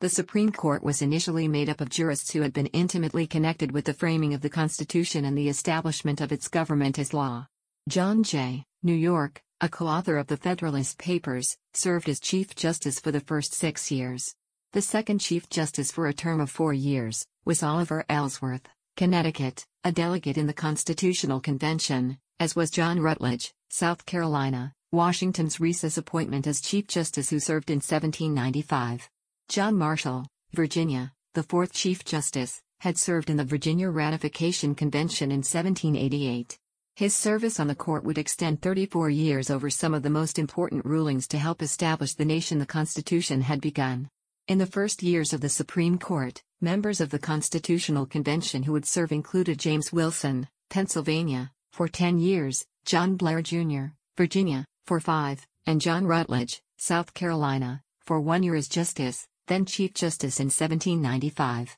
The 0.00 0.10
Supreme 0.10 0.52
Court 0.52 0.84
was 0.84 1.00
initially 1.00 1.48
made 1.48 1.70
up 1.70 1.80
of 1.80 1.88
jurists 1.88 2.30
who 2.30 2.42
had 2.42 2.52
been 2.52 2.66
intimately 2.66 3.26
connected 3.26 3.72
with 3.72 3.86
the 3.86 3.94
framing 3.94 4.34
of 4.34 4.42
the 4.42 4.50
Constitution 4.50 5.24
and 5.24 5.38
the 5.38 5.48
establishment 5.48 6.20
of 6.20 6.32
its 6.32 6.48
government 6.48 6.98
as 6.98 7.14
law. 7.14 7.46
John 7.88 8.22
Jay, 8.22 8.64
New 8.82 8.92
York, 8.92 9.40
a 9.62 9.70
co-author 9.70 10.18
of 10.18 10.26
the 10.26 10.36
Federalist 10.36 10.98
Papers, 10.98 11.56
served 11.72 12.10
as 12.10 12.20
Chief 12.20 12.54
Justice 12.54 13.00
for 13.00 13.10
the 13.10 13.20
first 13.20 13.54
six 13.54 13.90
years. 13.90 14.34
The 14.74 14.82
second 14.82 15.20
Chief 15.20 15.48
Justice 15.48 15.90
for 15.90 16.08
a 16.08 16.12
term 16.12 16.42
of 16.42 16.50
four 16.50 16.74
years 16.74 17.24
was 17.46 17.62
Oliver 17.62 18.04
Ellsworth, 18.10 18.68
Connecticut, 18.98 19.64
a 19.82 19.92
delegate 19.92 20.36
in 20.36 20.46
the 20.46 20.52
Constitutional 20.52 21.40
Convention, 21.40 22.18
as 22.38 22.54
was 22.54 22.70
John 22.70 23.00
Rutledge, 23.00 23.54
South 23.70 24.04
Carolina, 24.04 24.74
Washington's 24.92 25.58
recess 25.58 25.96
appointment 25.96 26.46
as 26.46 26.60
Chief 26.60 26.86
Justice 26.86 27.30
who 27.30 27.40
served 27.40 27.70
in 27.70 27.76
1795. 27.76 29.08
John 29.48 29.76
Marshall, 29.76 30.26
Virginia, 30.52 31.12
the 31.34 31.42
fourth 31.44 31.72
Chief 31.72 32.04
Justice, 32.04 32.60
had 32.80 32.98
served 32.98 33.30
in 33.30 33.36
the 33.36 33.44
Virginia 33.44 33.88
Ratification 33.88 34.74
Convention 34.74 35.30
in 35.30 35.38
1788. 35.38 36.58
His 36.96 37.14
service 37.14 37.60
on 37.60 37.68
the 37.68 37.74
court 37.76 38.02
would 38.02 38.18
extend 38.18 38.60
34 38.60 39.08
years 39.08 39.48
over 39.48 39.70
some 39.70 39.94
of 39.94 40.02
the 40.02 40.10
most 40.10 40.38
important 40.38 40.84
rulings 40.84 41.28
to 41.28 41.38
help 41.38 41.62
establish 41.62 42.14
the 42.14 42.24
nation 42.24 42.58
the 42.58 42.66
Constitution 42.66 43.42
had 43.42 43.60
begun. 43.60 44.08
In 44.48 44.58
the 44.58 44.66
first 44.66 45.02
years 45.02 45.32
of 45.32 45.40
the 45.40 45.48
Supreme 45.48 45.96
Court, 45.96 46.42
members 46.60 47.00
of 47.00 47.10
the 47.10 47.18
Constitutional 47.18 48.04
Convention 48.04 48.64
who 48.64 48.72
would 48.72 48.84
serve 48.84 49.12
included 49.12 49.60
James 49.60 49.92
Wilson, 49.92 50.48
Pennsylvania, 50.70 51.52
for 51.72 51.86
10 51.86 52.18
years, 52.18 52.66
John 52.84 53.16
Blair 53.16 53.42
Jr., 53.42 53.94
Virginia, 54.16 54.66
for 54.86 54.98
5, 54.98 55.46
and 55.66 55.80
John 55.80 56.04
Rutledge, 56.04 56.60
South 56.78 57.14
Carolina, 57.14 57.82
for 58.00 58.20
one 58.20 58.42
year 58.42 58.56
as 58.56 58.68
Justice, 58.68 59.26
then 59.46 59.64
Chief 59.64 59.94
Justice 59.94 60.40
in 60.40 60.46
1795. 60.46 61.76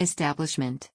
Establishment 0.00 0.90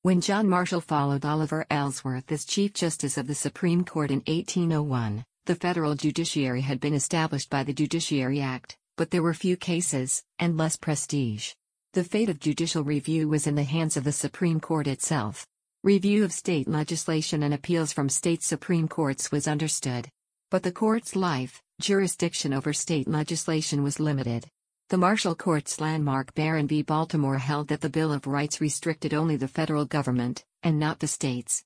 When 0.00 0.22
John 0.22 0.48
Marshall 0.48 0.80
followed 0.80 1.26
Oliver 1.26 1.66
Ellsworth 1.70 2.32
as 2.32 2.46
Chief 2.46 2.72
Justice 2.72 3.18
of 3.18 3.26
the 3.26 3.34
Supreme 3.34 3.84
Court 3.84 4.10
in 4.10 4.22
1801, 4.26 5.24
the 5.44 5.54
federal 5.54 5.94
judiciary 5.94 6.62
had 6.62 6.80
been 6.80 6.94
established 6.94 7.50
by 7.50 7.64
the 7.64 7.74
Judiciary 7.74 8.40
Act, 8.40 8.78
but 8.96 9.10
there 9.10 9.22
were 9.22 9.34
few 9.34 9.56
cases, 9.56 10.22
and 10.38 10.56
less 10.56 10.76
prestige. 10.76 11.52
The 11.92 12.04
fate 12.04 12.30
of 12.30 12.40
judicial 12.40 12.82
review 12.82 13.28
was 13.28 13.46
in 13.46 13.54
the 13.54 13.62
hands 13.62 13.98
of 13.98 14.04
the 14.04 14.12
Supreme 14.12 14.58
Court 14.58 14.86
itself. 14.86 15.46
Review 15.84 16.24
of 16.24 16.32
state 16.32 16.66
legislation 16.66 17.42
and 17.42 17.52
appeals 17.52 17.92
from 17.92 18.08
state 18.08 18.42
Supreme 18.42 18.88
Courts 18.88 19.30
was 19.30 19.46
understood. 19.46 20.08
But 20.50 20.62
the 20.62 20.72
court's 20.72 21.14
life, 21.14 21.60
jurisdiction 21.80 22.54
over 22.54 22.72
state 22.72 23.06
legislation 23.06 23.82
was 23.82 24.00
limited. 24.00 24.48
The 24.92 24.98
Marshall 24.98 25.34
Court's 25.34 25.80
landmark 25.80 26.34
Barron 26.34 26.68
v. 26.68 26.82
Baltimore 26.82 27.38
held 27.38 27.68
that 27.68 27.80
the 27.80 27.88
Bill 27.88 28.12
of 28.12 28.26
Rights 28.26 28.60
restricted 28.60 29.14
only 29.14 29.36
the 29.36 29.48
federal 29.48 29.86
government, 29.86 30.44
and 30.62 30.78
not 30.78 31.00
the 31.00 31.06
states. 31.06 31.64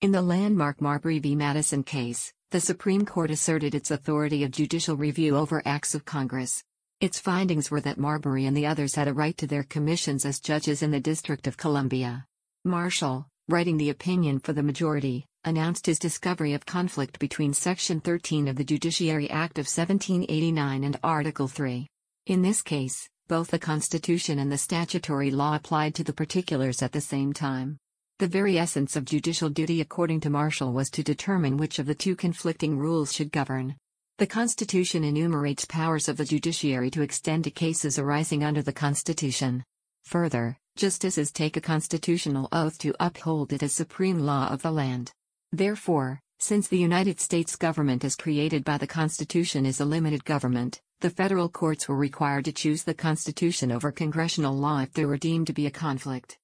In 0.00 0.10
the 0.10 0.20
landmark 0.20 0.80
Marbury 0.80 1.20
v. 1.20 1.36
Madison 1.36 1.84
case, 1.84 2.32
the 2.50 2.58
Supreme 2.58 3.06
Court 3.06 3.30
asserted 3.30 3.76
its 3.76 3.92
authority 3.92 4.42
of 4.42 4.50
judicial 4.50 4.96
review 4.96 5.36
over 5.36 5.62
acts 5.64 5.94
of 5.94 6.04
Congress. 6.04 6.64
Its 7.00 7.20
findings 7.20 7.70
were 7.70 7.80
that 7.82 7.98
Marbury 7.98 8.46
and 8.46 8.56
the 8.56 8.66
others 8.66 8.96
had 8.96 9.06
a 9.06 9.14
right 9.14 9.38
to 9.38 9.46
their 9.46 9.62
commissions 9.62 10.24
as 10.24 10.40
judges 10.40 10.82
in 10.82 10.90
the 10.90 10.98
District 10.98 11.46
of 11.46 11.56
Columbia. 11.56 12.26
Marshall, 12.64 13.28
writing 13.48 13.76
the 13.76 13.90
opinion 13.90 14.40
for 14.40 14.52
the 14.52 14.64
majority, 14.64 15.24
announced 15.44 15.86
his 15.86 16.00
discovery 16.00 16.52
of 16.52 16.66
conflict 16.66 17.20
between 17.20 17.54
Section 17.54 18.00
13 18.00 18.48
of 18.48 18.56
the 18.56 18.64
Judiciary 18.64 19.30
Act 19.30 19.60
of 19.60 19.68
1789 19.68 20.82
and 20.82 20.98
Article 21.04 21.46
3. 21.46 21.86
In 22.26 22.42
this 22.42 22.60
case, 22.60 23.08
both 23.28 23.52
the 23.52 23.58
Constitution 23.60 24.40
and 24.40 24.50
the 24.50 24.58
statutory 24.58 25.30
law 25.30 25.54
applied 25.54 25.94
to 25.94 26.02
the 26.02 26.12
particulars 26.12 26.82
at 26.82 26.90
the 26.90 27.00
same 27.00 27.32
time. 27.32 27.78
The 28.18 28.26
very 28.26 28.58
essence 28.58 28.96
of 28.96 29.04
judicial 29.04 29.48
duty, 29.48 29.80
according 29.80 30.22
to 30.22 30.30
Marshall, 30.30 30.72
was 30.72 30.90
to 30.90 31.04
determine 31.04 31.56
which 31.56 31.78
of 31.78 31.86
the 31.86 31.94
two 31.94 32.16
conflicting 32.16 32.78
rules 32.78 33.12
should 33.12 33.30
govern. 33.30 33.76
The 34.18 34.26
Constitution 34.26 35.04
enumerates 35.04 35.66
powers 35.66 36.08
of 36.08 36.16
the 36.16 36.24
judiciary 36.24 36.90
to 36.90 37.02
extend 37.02 37.44
to 37.44 37.52
cases 37.52 37.96
arising 37.96 38.42
under 38.42 38.62
the 38.62 38.72
Constitution. 38.72 39.62
Further, 40.06 40.56
justices 40.74 41.30
take 41.30 41.56
a 41.56 41.60
constitutional 41.60 42.48
oath 42.50 42.76
to 42.78 42.96
uphold 42.98 43.52
it 43.52 43.62
as 43.62 43.72
supreme 43.72 44.18
law 44.18 44.48
of 44.48 44.62
the 44.62 44.72
land. 44.72 45.12
Therefore, 45.52 46.18
since 46.40 46.66
the 46.66 46.78
United 46.78 47.20
States 47.20 47.54
government 47.54 48.04
as 48.04 48.16
created 48.16 48.64
by 48.64 48.78
the 48.78 48.86
Constitution 48.88 49.64
is 49.64 49.80
a 49.80 49.84
limited 49.84 50.24
government, 50.24 50.80
the 51.00 51.10
federal 51.10 51.48
courts 51.48 51.88
were 51.88 51.96
required 51.96 52.46
to 52.46 52.52
choose 52.52 52.82
the 52.82 52.94
Constitution 52.94 53.70
over 53.70 53.92
congressional 53.92 54.56
law 54.56 54.80
if 54.80 54.92
there 54.94 55.06
were 55.06 55.18
deemed 55.18 55.46
to 55.46 55.52
be 55.52 55.66
a 55.66 55.70
conflict. 55.70 56.38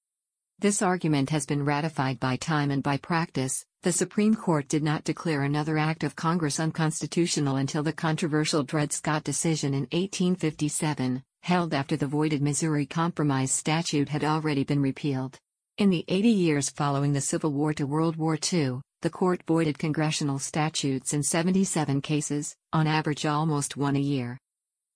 This 0.59 0.83
argument 0.83 1.31
has 1.31 1.47
been 1.47 1.65
ratified 1.65 2.21
by 2.21 2.37
time 2.37 2.71
and 2.71 2.83
by 2.83 2.99
practice. 2.99 3.65
The 3.83 3.93
Supreme 3.93 4.35
Court 4.35 4.69
did 4.69 4.83
not 4.83 5.05
declare 5.05 5.43
another 5.43 5.79
act 5.79 6.05
of 6.05 6.15
Congress 6.15 6.61
unconstitutional 6.61 7.57
until 7.57 7.83
the 7.83 7.95
controversial 7.95 8.63
Dred 8.63 8.93
Scott 8.93 9.25
decision 9.25 9.73
in 9.73 9.89
1857, 9.91 11.23
held 11.43 11.73
after 11.73 11.97
the 11.97 12.07
voided 12.07 12.43
Missouri 12.43 12.85
Compromise 12.85 13.51
statute 13.51 14.11
had 14.11 14.23
already 14.23 14.65
been 14.65 14.83
repealed. 14.83 15.39
In 15.79 15.89
the 15.89 16.05
80 16.07 16.29
years 16.29 16.69
following 16.69 17.15
the 17.15 17.21
Civil 17.23 17.53
War 17.53 17.73
to 17.73 17.87
World 17.87 18.17
War 18.17 18.39
II, 18.53 18.83
the 19.03 19.11
court 19.11 19.43
voided 19.49 19.79
congressional 19.79 20.39
statutes 20.39 21.13
in 21.13 21.25
77 21.25 22.01
cases, 22.01 22.55
on 22.73 22.87
average 22.87 23.27
almost 23.27 23.77
one 23.77 23.97
a 23.97 24.01
year. 24.01 24.39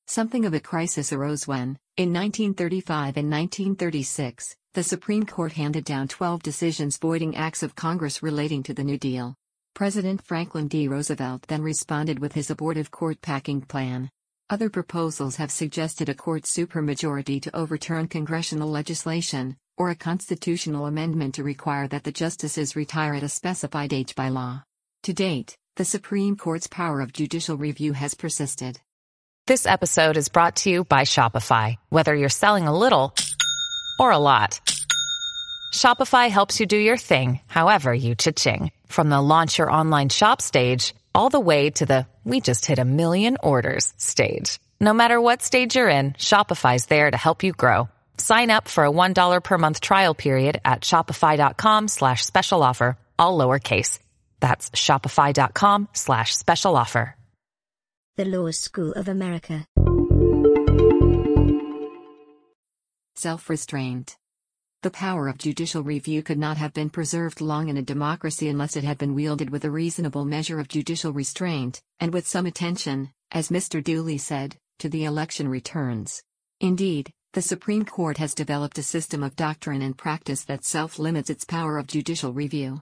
Something 0.06 0.44
of 0.44 0.54
a 0.54 0.60
crisis 0.60 1.12
arose 1.12 1.48
when, 1.48 1.76
in 1.96 2.12
1935 2.12 3.16
and 3.16 3.28
1936, 3.28 4.54
the 4.74 4.84
Supreme 4.84 5.26
Court 5.26 5.52
handed 5.52 5.84
down 5.84 6.06
12 6.06 6.40
decisions 6.40 6.98
voiding 6.98 7.34
acts 7.34 7.64
of 7.64 7.74
Congress 7.74 8.22
relating 8.22 8.62
to 8.62 8.74
the 8.74 8.84
New 8.84 8.96
Deal. 8.96 9.34
President 9.74 10.22
Franklin 10.22 10.68
D. 10.68 10.86
Roosevelt 10.86 11.42
then 11.48 11.62
responded 11.62 12.20
with 12.20 12.32
his 12.32 12.48
abortive 12.48 12.92
court 12.92 13.20
packing 13.20 13.60
plan. 13.60 14.08
Other 14.48 14.70
proposals 14.70 15.34
have 15.36 15.50
suggested 15.50 16.08
a 16.08 16.14
court 16.14 16.44
supermajority 16.44 17.42
to 17.42 17.56
overturn 17.56 18.06
congressional 18.06 18.70
legislation, 18.70 19.56
or 19.76 19.90
a 19.90 19.94
constitutional 19.94 20.86
amendment 20.86 21.34
to 21.34 21.44
require 21.44 21.86
that 21.88 22.04
the 22.04 22.12
justices 22.12 22.76
retire 22.76 23.14
at 23.14 23.22
a 23.22 23.28
specified 23.28 23.92
age 23.92 24.14
by 24.14 24.28
law. 24.28 24.62
To 25.04 25.12
date, 25.12 25.56
the 25.76 25.84
Supreme 25.84 26.36
Court's 26.36 26.66
power 26.66 27.00
of 27.00 27.12
judicial 27.12 27.56
review 27.56 27.92
has 27.92 28.14
persisted. 28.14 28.80
This 29.46 29.66
episode 29.66 30.16
is 30.16 30.28
brought 30.28 30.56
to 30.56 30.70
you 30.70 30.84
by 30.84 31.02
Shopify. 31.02 31.76
Whether 31.88 32.14
you're 32.14 32.28
selling 32.28 32.66
a 32.66 32.76
little 32.76 33.14
or 34.00 34.10
a 34.10 34.18
lot, 34.18 34.60
Shopify 35.72 36.30
helps 36.30 36.58
you 36.58 36.66
do 36.66 36.76
your 36.76 36.96
thing, 36.96 37.40
however 37.46 37.94
you 37.94 38.14
cha-ching. 38.14 38.72
From 38.86 39.08
the 39.08 39.20
launch 39.20 39.58
your 39.58 39.70
online 39.70 40.08
shop 40.08 40.40
stage, 40.40 40.94
all 41.14 41.30
the 41.30 41.38
way 41.38 41.70
to 41.70 41.86
the 41.86 42.06
we 42.24 42.40
just 42.40 42.66
hit 42.66 42.80
a 42.80 42.84
million 42.84 43.36
orders 43.40 43.92
stage. 43.96 44.58
No 44.80 44.92
matter 44.92 45.20
what 45.20 45.42
stage 45.42 45.76
you're 45.76 45.88
in, 45.88 46.14
Shopify's 46.14 46.86
there 46.86 47.10
to 47.10 47.16
help 47.16 47.44
you 47.44 47.52
grow. 47.52 47.88
Sign 48.18 48.50
up 48.50 48.68
for 48.68 48.84
a 48.84 48.90
$1 48.90 49.42
per 49.42 49.58
month 49.58 49.80
trial 49.80 50.14
period 50.14 50.60
at 50.64 50.82
shopify.com 50.82 51.88
slash 51.88 52.24
special 52.24 52.62
offer, 52.62 52.98
all 53.18 53.38
lowercase. 53.38 53.98
That's 54.40 54.70
shopify.com 54.70 55.88
slash 55.92 56.34
special 56.36 56.76
offer. 56.76 57.16
The 58.16 58.24
Law 58.24 58.50
School 58.50 58.92
of 58.92 59.08
America. 59.08 59.66
Self 63.14 63.50
restraint. 63.50 64.16
The 64.82 64.90
power 64.90 65.28
of 65.28 65.36
judicial 65.36 65.82
review 65.82 66.22
could 66.22 66.38
not 66.38 66.56
have 66.56 66.72
been 66.72 66.88
preserved 66.88 67.42
long 67.42 67.68
in 67.68 67.76
a 67.76 67.82
democracy 67.82 68.48
unless 68.48 68.76
it 68.76 68.84
had 68.84 68.96
been 68.96 69.14
wielded 69.14 69.50
with 69.50 69.64
a 69.66 69.70
reasonable 69.70 70.24
measure 70.24 70.60
of 70.60 70.68
judicial 70.68 71.12
restraint, 71.12 71.82
and 72.00 72.12
with 72.14 72.26
some 72.26 72.46
attention, 72.46 73.10
as 73.32 73.50
Mr. 73.50 73.84
Dooley 73.84 74.16
said, 74.16 74.56
to 74.78 74.88
the 74.88 75.04
election 75.04 75.48
returns. 75.48 76.22
Indeed, 76.60 77.10
the 77.36 77.42
Supreme 77.42 77.84
Court 77.84 78.16
has 78.16 78.32
developed 78.32 78.78
a 78.78 78.82
system 78.82 79.22
of 79.22 79.36
doctrine 79.36 79.82
and 79.82 79.94
practice 79.94 80.44
that 80.44 80.64
self 80.64 80.98
limits 80.98 81.28
its 81.28 81.44
power 81.44 81.76
of 81.76 81.86
judicial 81.86 82.32
review. 82.32 82.80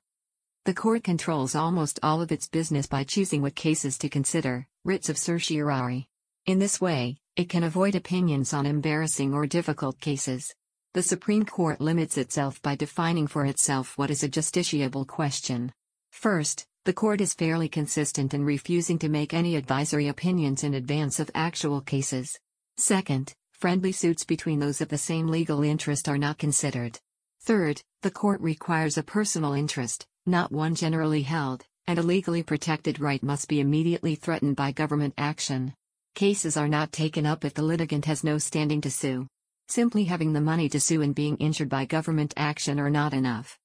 The 0.65 0.75
court 0.75 1.03
controls 1.03 1.57
almost 1.57 1.99
all 2.05 2.23
of 2.23 2.31
its 2.31 2.47
business 2.47 2.87
by 2.87 3.03
choosing 3.03 3.43
what 3.43 3.57
cases 3.57 3.99
to 3.99 4.09
consider, 4.09 4.69
writs 4.85 5.09
of 5.09 5.19
certiorari. 5.19 6.07
In 6.47 6.61
this 6.61 6.81
way, 6.81 7.17
It 7.35 7.49
can 7.49 7.65
avoid 7.65 7.97
opinions 7.97 8.53
on 8.53 8.65
embarrassing 8.65 9.35
or 9.35 9.45
difficult 9.49 9.99
cases. 9.99 10.55
The 10.93 11.03
Supreme 11.03 11.45
Court 11.45 11.81
limits 11.81 12.17
itself 12.17 12.63
by 12.63 12.77
defining 12.77 13.27
for 13.27 13.45
itself 13.47 13.99
what 13.99 14.09
is 14.13 14.23
a 14.23 14.29
justiciable 14.29 15.05
question. 15.05 15.73
First, 16.13 16.65
the 16.85 16.93
court 16.93 17.21
is 17.21 17.35
fairly 17.35 17.69
consistent 17.69 18.35
in 18.35 18.45
refusing 18.45 19.01
to 19.01 19.09
make 19.09 19.35
any 19.35 19.57
advisory 19.57 20.07
opinions 20.07 20.63
in 20.63 20.75
advance 20.75 21.19
of 21.19 21.29
actual 21.35 21.81
cases. 21.81 22.39
Second, 22.77 23.35
friendly 23.59 23.93
suits 23.93 24.25
between 24.25 24.59
those 24.59 24.81
of 24.81 24.89
the 24.89 24.99
same 24.99 25.29
legal 25.29 25.63
interest 25.63 26.09
are 26.09 26.19
not 26.19 26.39
considered. 26.39 26.99
Third, 27.41 27.81
the 28.03 28.11
court 28.11 28.41
requires 28.41 28.99
a 28.99 29.03
personal 29.03 29.55
interest, 29.55 30.07
not 30.27 30.53
one 30.53 30.75
generally 30.75 31.23
held, 31.23 31.65
and 31.87 31.99
a 31.99 32.03
legally 32.03 32.43
protected 32.43 33.01
right 33.01 33.23
must 33.23 33.49
be 33.49 33.61
immediately 33.61 34.15
threatened 34.15 34.57
by 34.57 34.73
government 34.73 35.15
action. 35.17 35.75
Cases 36.15 36.57
are 36.57 36.69
not 36.69 36.93
taken 36.93 37.27
up 37.27 37.45
if 37.45 37.55
the 37.55 37.63
litigant 37.63 38.05
has 38.05 38.25
no 38.25 38.39
standing 38.39 38.81
to 38.81 38.91
sue. 38.91 39.27
Simply 39.69 40.05
having 40.05 40.33
the 40.33 40.41
money 40.41 40.69
to 40.69 40.81
sue 40.81 41.03
and 41.03 41.15
being 41.15 41.37
injured 41.39 41.69
by 41.69 41.85
government 41.85 42.35
action 42.37 42.79
are 42.79 42.91
not 42.91 43.15
enough. 43.15 43.59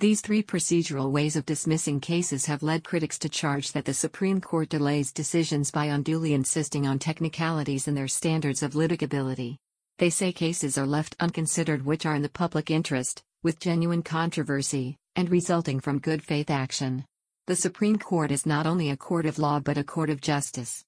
These 0.00 0.22
three 0.22 0.42
procedural 0.42 1.10
ways 1.10 1.36
of 1.36 1.44
dismissing 1.44 2.00
cases 2.00 2.46
have 2.46 2.62
led 2.62 2.84
critics 2.84 3.18
to 3.18 3.28
charge 3.28 3.72
that 3.72 3.84
the 3.84 3.92
Supreme 3.92 4.40
Court 4.40 4.70
delays 4.70 5.12
decisions 5.12 5.70
by 5.70 5.84
unduly 5.84 6.32
insisting 6.32 6.86
on 6.86 6.98
technicalities 6.98 7.86
in 7.86 7.94
their 7.94 8.08
standards 8.08 8.62
of 8.62 8.74
litigability. 8.74 9.58
They 9.98 10.08
say 10.08 10.32
cases 10.32 10.78
are 10.78 10.86
left 10.86 11.16
unconsidered 11.20 11.84
which 11.84 12.06
are 12.06 12.14
in 12.14 12.22
the 12.22 12.30
public 12.30 12.70
interest, 12.70 13.22
with 13.42 13.60
genuine 13.60 14.02
controversy, 14.02 14.96
and 15.16 15.28
resulting 15.28 15.80
from 15.80 15.98
good 15.98 16.22
faith 16.22 16.48
action. 16.48 17.04
The 17.46 17.56
Supreme 17.56 17.98
Court 17.98 18.30
is 18.30 18.46
not 18.46 18.66
only 18.66 18.88
a 18.88 18.96
court 18.96 19.26
of 19.26 19.38
law 19.38 19.60
but 19.60 19.76
a 19.76 19.84
court 19.84 20.08
of 20.08 20.22
justice. 20.22 20.82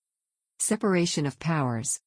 Separation 0.58 1.26
of 1.26 1.38
powers. 1.38 2.00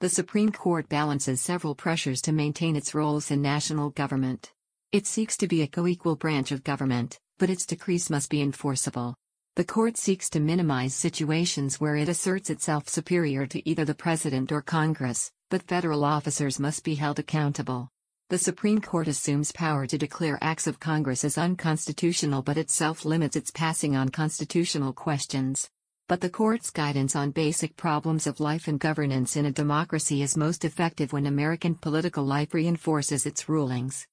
The 0.00 0.08
Supreme 0.08 0.52
Court 0.52 0.88
balances 0.88 1.42
several 1.42 1.74
pressures 1.74 2.22
to 2.22 2.32
maintain 2.32 2.74
its 2.74 2.94
roles 2.94 3.30
in 3.30 3.42
national 3.42 3.90
government. 3.90 4.54
It 4.90 5.06
seeks 5.06 5.36
to 5.36 5.46
be 5.46 5.60
a 5.60 5.66
co-equal 5.66 6.16
branch 6.16 6.50
of 6.50 6.64
government, 6.64 7.20
but 7.36 7.50
its 7.50 7.66
decrees 7.66 8.08
must 8.08 8.30
be 8.30 8.40
enforceable. 8.40 9.14
The 9.56 9.64
court 9.64 9.98
seeks 9.98 10.30
to 10.30 10.40
minimize 10.40 10.94
situations 10.94 11.78
where 11.78 11.96
it 11.96 12.08
asserts 12.08 12.48
itself 12.48 12.88
superior 12.88 13.46
to 13.48 13.68
either 13.68 13.84
the 13.84 13.94
president 13.94 14.50
or 14.50 14.62
Congress, 14.62 15.30
but 15.50 15.64
federal 15.64 16.06
officers 16.06 16.58
must 16.58 16.84
be 16.84 16.94
held 16.94 17.18
accountable. 17.18 17.90
The 18.30 18.38
Supreme 18.38 18.80
Court 18.80 19.08
assumes 19.08 19.52
power 19.52 19.86
to 19.86 19.98
declare 19.98 20.38
acts 20.40 20.66
of 20.66 20.80
Congress 20.80 21.22
as 21.22 21.36
unconstitutional 21.36 22.40
but 22.40 22.56
itself 22.56 23.04
limits 23.04 23.36
its 23.36 23.50
passing 23.50 23.94
on 23.94 24.08
constitutional 24.08 24.94
questions. 24.94 25.68
But 26.08 26.22
the 26.22 26.30
court's 26.30 26.70
guidance 26.70 27.14
on 27.14 27.32
basic 27.32 27.76
problems 27.76 28.26
of 28.26 28.40
life 28.40 28.68
and 28.68 28.80
governance 28.80 29.36
in 29.36 29.44
a 29.44 29.52
democracy 29.52 30.22
is 30.22 30.34
most 30.34 30.64
effective 30.64 31.12
when 31.12 31.26
American 31.26 31.74
political 31.74 32.24
life 32.24 32.54
reinforces 32.54 33.26
its 33.26 33.50
rulings. 33.50 34.06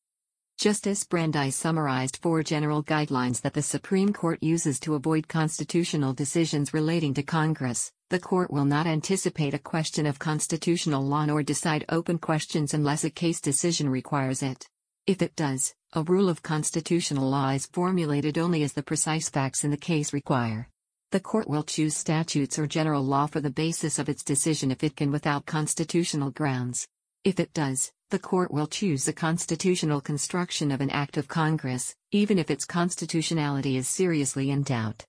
Justice 0.58 1.04
Brandeis 1.04 1.54
summarized 1.54 2.18
four 2.22 2.42
general 2.42 2.82
guidelines 2.82 3.42
that 3.42 3.54
the 3.54 3.62
Supreme 3.62 4.14
Court 4.14 4.42
uses 4.42 4.80
to 4.80 4.96
avoid 4.96 5.28
constitutional 5.28 6.14
decisions 6.14 6.74
relating 6.74 7.14
to 7.16 7.24
Congress. 7.24 7.92
The 8.10 8.20
court 8.20 8.52
will 8.52 8.64
not 8.64 8.88
anticipate 8.88 9.54
a 9.54 9.60
question 9.60 10.06
of 10.06 10.18
constitutional 10.18 11.04
law 11.04 11.26
nor 11.26 11.44
decide 11.44 11.84
open 11.90 12.20
questions 12.20 12.74
unless 12.74 13.04
a 13.04 13.10
case 13.10 13.42
decision 13.42 13.90
requires 13.90 14.42
it. 14.42 14.66
If 15.06 15.22
it 15.22 15.36
does, 15.36 15.76
a 15.92 16.04
rule 16.04 16.30
of 16.30 16.42
constitutional 16.42 17.30
law 17.30 17.50
is 17.50 17.66
formulated 17.66 18.38
only 18.38 18.64
as 18.64 18.72
the 18.72 18.82
precise 18.82 19.30
facts 19.30 19.66
in 19.66 19.72
the 19.72 19.78
case 19.78 20.14
require. 20.14 20.70
The 21.12 21.20
court 21.20 21.50
will 21.50 21.64
choose 21.64 21.98
statutes 21.98 22.58
or 22.58 22.66
general 22.66 23.04
law 23.04 23.28
for 23.28 23.42
the 23.42 23.50
basis 23.50 24.00
of 24.00 24.08
its 24.08 24.24
decision 24.24 24.72
if 24.72 24.86
it 24.86 24.96
can 24.96 25.12
without 25.12 25.46
constitutional 25.46 26.32
grounds. 26.32 26.88
If 27.26 27.42
it 27.42 27.54
does, 27.54 27.92
the 28.12 28.20
court 28.20 28.52
will 28.52 28.68
choose 28.68 29.06
the 29.06 29.14
constitutional 29.14 30.00
construction 30.00 30.72
of 30.72 30.80
an 30.80 30.90
act 30.92 31.18
of 31.18 31.28
Congress, 31.28 31.96
even 32.12 32.38
if 32.38 32.52
its 32.52 32.66
constitutionality 32.66 33.78
is 33.78 33.90
seriously 33.90 34.52
in 34.52 34.64
doubt. 34.64 35.06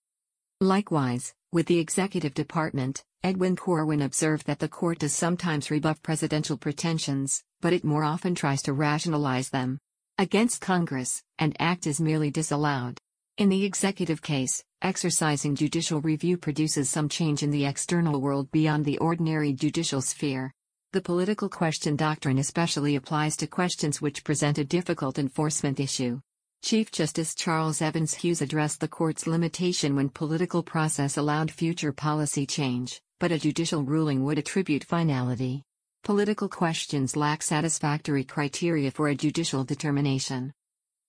Likewise, 0.60 1.34
with 1.52 1.66
the 1.66 1.78
executive 1.78 2.32
department, 2.32 3.04
Edwin 3.22 3.56
Corwin 3.56 4.02
observed 4.02 4.46
that 4.46 4.60
the 4.60 4.68
court 4.68 5.00
does 5.00 5.12
sometimes 5.12 5.70
rebuff 5.70 6.02
presidential 6.02 6.56
pretensions, 6.56 7.42
but 7.60 7.72
it 7.72 7.84
more 7.84 8.04
often 8.04 8.34
tries 8.34 8.62
to 8.62 8.72
rationalize 8.72 9.50
them 9.50 9.78
against 10.18 10.62
Congress, 10.62 11.22
and 11.38 11.54
act 11.60 11.86
is 11.86 12.00
merely 12.00 12.30
disallowed. 12.30 12.98
In 13.36 13.50
the 13.50 13.66
executive 13.66 14.22
case, 14.22 14.64
exercising 14.80 15.54
judicial 15.54 16.00
review 16.00 16.38
produces 16.38 16.88
some 16.88 17.10
change 17.10 17.42
in 17.42 17.50
the 17.50 17.66
external 17.66 18.20
world 18.22 18.50
beyond 18.50 18.86
the 18.86 18.96
ordinary 18.96 19.52
judicial 19.52 20.00
sphere. 20.00 20.54
The 20.92 21.00
political 21.02 21.48
question 21.48 21.96
doctrine 21.96 22.38
especially 22.38 22.96
applies 22.96 23.36
to 23.38 23.46
questions 23.46 24.00
which 24.00 24.22
present 24.24 24.56
a 24.58 24.64
difficult 24.64 25.18
enforcement 25.18 25.80
issue. 25.80 26.20
Chief 26.62 26.90
Justice 26.90 27.34
Charles 27.34 27.82
Evans 27.82 28.14
Hughes 28.14 28.40
addressed 28.40 28.80
the 28.80 28.88
court's 28.88 29.26
limitation 29.26 29.96
when 29.96 30.08
political 30.08 30.62
process 30.62 31.16
allowed 31.16 31.50
future 31.50 31.92
policy 31.92 32.46
change, 32.46 33.00
but 33.18 33.32
a 33.32 33.38
judicial 33.38 33.82
ruling 33.82 34.24
would 34.24 34.38
attribute 34.38 34.84
finality. 34.84 35.62
Political 36.04 36.48
questions 36.48 37.16
lack 37.16 37.42
satisfactory 37.42 38.22
criteria 38.22 38.90
for 38.92 39.08
a 39.08 39.14
judicial 39.14 39.64
determination. 39.64 40.52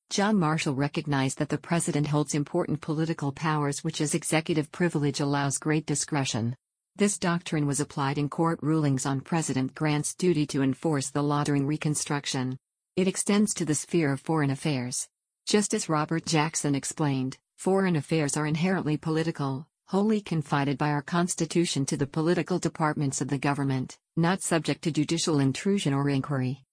John 0.10 0.38
Marshall 0.38 0.74
recognized 0.74 1.38
that 1.38 1.50
the 1.50 1.58
president 1.58 2.08
holds 2.08 2.34
important 2.34 2.82
political 2.82 3.32
powers 3.32 3.84
which 3.84 4.02
as 4.02 4.16
executive 4.16 4.72
privilege 4.72 5.20
allows 5.20 5.60
great 5.60 5.86
discretion. 5.86 6.56
This 6.98 7.20
doctrine 7.20 7.68
was 7.68 7.80
applied 7.80 8.18
in 8.18 8.28
court 8.28 8.58
rulings 8.64 9.06
on 9.06 9.22
President 9.22 9.76
Grant's 9.76 10.16
duty 10.16 10.48
to 10.48 10.64
enforce 10.64 11.12
the 11.12 11.22
law 11.22 11.44
during 11.44 11.68
Reconstruction. 11.68 12.58
It 12.96 13.08
extends 13.08 13.54
to 13.54 13.66
the 13.66 13.76
sphere 13.76 14.12
of 14.12 14.20
foreign 14.20 14.50
affairs. 14.50 15.08
Justice 15.46 15.90
Robert 15.90 16.26
Jackson 16.26 16.74
explained, 16.74 17.38
foreign 17.56 17.96
affairs 17.96 18.36
are 18.36 18.48
inherently 18.48 18.98
political, 18.98 19.68
wholly 19.86 20.22
confided 20.22 20.80
by 20.80 20.90
our 20.90 21.04
Constitution 21.04 21.86
to 21.86 21.98
the 21.98 22.08
political 22.08 22.58
departments 22.58 23.22
of 23.22 23.28
the 23.28 23.38
government, 23.38 24.00
not 24.16 24.42
subject 24.42 24.82
to 24.82 24.92
judicial 24.92 25.40
intrusion 25.40 25.94
or 25.94 26.10
inquiry. 26.10 26.64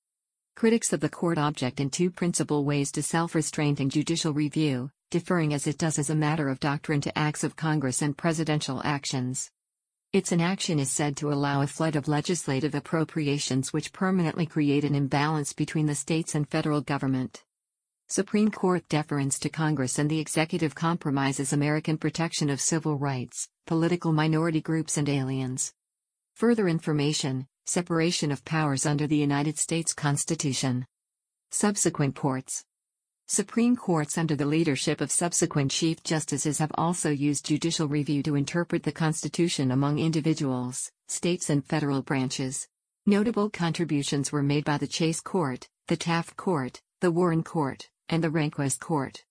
Critics 0.57 0.95
of 0.95 1.01
the 1.01 1.11
court 1.11 1.37
object 1.37 1.81
in 1.81 1.91
two 1.91 2.11
principal 2.11 2.65
ways 2.65 2.91
to 2.93 3.03
self-restraint 3.03 3.79
and 3.79 3.91
judicial 3.91 4.33
review, 4.33 4.91
deferring 5.11 5.53
as 5.53 5.67
it 5.67 5.77
does 5.77 5.99
as 5.99 6.09
a 6.09 6.15
matter 6.15 6.49
of 6.49 6.61
doctrine 6.61 7.03
to 7.03 7.19
acts 7.19 7.45
of 7.45 7.57
Congress 7.57 8.01
and 8.01 8.17
presidential 8.17 8.81
actions. 8.87 9.51
Its 10.15 10.31
inaction 10.31 10.79
is 10.79 10.93
said 10.93 11.17
to 11.17 11.33
allow 11.33 11.61
a 11.61 11.67
flood 11.67 11.97
of 11.97 12.07
legislative 12.07 12.73
appropriations 12.73 13.73
which 13.73 13.93
permanently 13.93 14.47
create 14.47 14.85
an 14.85 14.95
imbalance 14.95 15.53
between 15.53 15.87
the 15.87 15.95
states 15.97 16.37
and 16.37 16.49
federal 16.49 16.81
government. 16.81 17.43
Supreme 18.09 18.53
Court 18.53 18.89
deference 18.89 19.41
to 19.41 19.49
Congress 19.49 19.99
and 19.99 20.09
the 20.09 20.21
executive 20.21 20.73
compromises 20.73 21.53
American 21.53 21.99
protection 21.99 22.49
of 22.49 22.61
civil 22.61 22.97
rights, 22.97 23.49
political 23.67 24.13
minority 24.13 24.61
groups, 24.61 24.97
and 24.97 25.09
aliens. 25.09 25.75
Further 26.35 26.69
information 26.69 27.49
Separation 27.67 28.31
of 28.31 28.45
powers 28.45 28.87
under 28.87 29.09
the 29.09 29.17
United 29.17 29.59
States 29.59 29.93
Constitution. 29.93 30.87
Subsequent 31.51 32.15
courts. 32.15 32.65
Supreme 33.27 33.75
Courts 33.75 34.19
under 34.19 34.37
the 34.37 34.45
leadership 34.45 35.01
of 35.01 35.11
subsequent 35.11 35.71
Chief 35.71 36.03
Justices 36.03 36.59
have 36.59 36.71
also 36.75 37.09
used 37.09 37.47
judicial 37.47 37.89
review 37.89 38.23
to 38.23 38.35
interpret 38.35 38.83
the 38.83 38.93
Constitution 38.93 39.71
among 39.71 39.99
individuals, 39.99 40.93
states, 41.09 41.49
and 41.49 41.65
federal 41.65 42.03
branches. 42.03 42.69
Notable 43.07 43.49
contributions 43.49 44.31
were 44.31 44.43
made 44.43 44.67
by 44.67 44.77
the 44.77 44.87
Chase 44.87 45.23
Court, 45.23 45.67
the 45.89 45.97
Taft 45.97 46.37
Court, 46.37 46.83
the 47.01 47.11
Warren 47.11 47.43
Court, 47.43 47.89
and 48.11 48.23
the 48.23 48.29
Rehnquist 48.29 48.79
Court. 48.79 49.25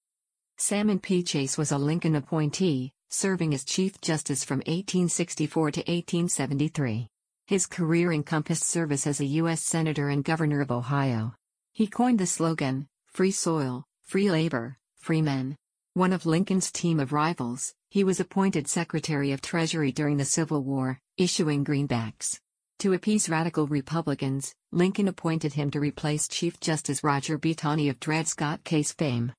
Salmon 0.58 1.00
P. 1.00 1.22
Chase 1.22 1.56
was 1.56 1.72
a 1.72 1.78
Lincoln 1.78 2.16
appointee, 2.16 2.94
serving 3.10 3.54
as 3.54 3.64
Chief 3.64 4.02
Justice 4.02 4.44
from 4.44 4.58
1864 4.60 5.72
to 5.72 5.80
1873. 5.82 7.10
His 7.46 7.68
career 7.68 8.12
encompassed 8.12 8.64
service 8.64 9.06
as 9.06 9.20
a 9.20 9.26
U.S. 9.26 9.62
Senator 9.62 10.10
and 10.10 10.24
Governor 10.24 10.62
of 10.62 10.72
Ohio. 10.72 11.36
He 11.72 11.86
coined 11.86 12.20
the 12.20 12.26
slogan, 12.26 12.88
Free 13.14 13.30
soil, 13.30 13.84
free 14.02 14.32
labor, 14.32 14.80
free 14.98 15.22
men. 15.22 15.56
One 15.94 16.14
of 16.14 16.26
Lincoln's 16.26 16.72
team 16.72 17.00
of 17.00 17.14
rivals, 17.14 17.76
he 17.92 18.04
was 18.04 18.20
appointed 18.20 18.68
Secretary 18.68 19.32
of 19.32 19.40
Treasury 19.40 19.92
during 19.92 20.18
the 20.18 20.26
Civil 20.26 20.64
War, 20.64 21.00
issuing 21.16 21.64
greenbacks. 21.64 22.40
To 22.80 22.94
appease 22.94 23.30
radical 23.30 23.68
Republicans, 23.68 24.56
Lincoln 24.72 25.08
appointed 25.08 25.54
him 25.54 25.70
to 25.70 25.80
replace 25.80 26.28
Chief 26.28 26.60
Justice 26.60 27.04
Roger 27.04 27.38
B. 27.38 27.54
Taney 27.54 27.88
of 27.88 28.00
Dred 28.00 28.28
Scott 28.28 28.64
case 28.64 28.92
fame. 28.92 29.32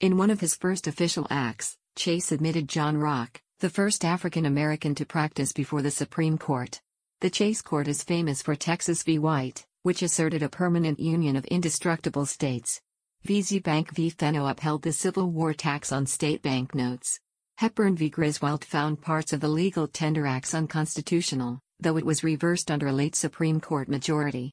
In 0.00 0.16
one 0.16 0.30
of 0.30 0.40
his 0.40 0.56
first 0.56 0.88
official 0.88 1.28
acts, 1.30 1.76
Chase 1.94 2.32
admitted 2.32 2.68
John 2.68 2.96
Rock, 2.96 3.40
the 3.60 3.70
first 3.70 4.04
African 4.04 4.44
American 4.44 4.96
to 4.96 5.06
practice 5.06 5.52
before 5.52 5.82
the 5.82 5.92
Supreme 5.92 6.36
Court. 6.36 6.80
The 7.20 7.30
Chase 7.30 7.62
Court 7.62 7.86
is 7.86 8.02
famous 8.02 8.42
for 8.42 8.56
Texas 8.56 9.04
v. 9.04 9.20
White, 9.20 9.64
which 9.84 10.02
asserted 10.02 10.42
a 10.42 10.48
permanent 10.48 10.98
union 10.98 11.36
of 11.36 11.44
indestructible 11.44 12.26
states. 12.26 12.80
Veazie 13.26 13.62
Bank 13.62 13.94
v. 13.94 14.10
Fenno 14.10 14.46
upheld 14.46 14.82
the 14.82 14.92
Civil 14.92 15.30
War 15.30 15.54
tax 15.54 15.92
on 15.92 16.04
state 16.04 16.42
banknotes. 16.42 17.18
Hepburn 17.56 17.96
v. 17.96 18.10
Griswold 18.10 18.66
found 18.66 19.00
parts 19.00 19.32
of 19.32 19.40
the 19.40 19.48
Legal 19.48 19.88
Tender 19.88 20.26
Acts 20.26 20.52
unconstitutional, 20.52 21.58
though 21.80 21.96
it 21.96 22.04
was 22.04 22.22
reversed 22.22 22.70
under 22.70 22.88
a 22.88 22.92
late 22.92 23.16
Supreme 23.16 23.62
Court 23.62 23.88
majority. 23.88 24.52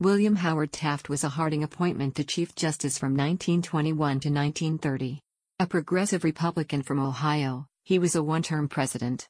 William 0.00 0.36
Howard 0.36 0.72
Taft 0.72 1.10
was 1.10 1.22
a 1.22 1.28
Harding 1.28 1.64
appointment 1.64 2.14
to 2.14 2.24
Chief 2.24 2.54
Justice 2.54 2.96
from 2.96 3.12
1921 3.12 3.94
to 4.20 4.30
1930. 4.30 5.20
A 5.58 5.66
progressive 5.66 6.24
Republican 6.24 6.80
from 6.82 7.00
Ohio, 7.00 7.66
he 7.84 7.98
was 7.98 8.14
a 8.14 8.22
one 8.22 8.42
term 8.42 8.68
president. 8.68 9.28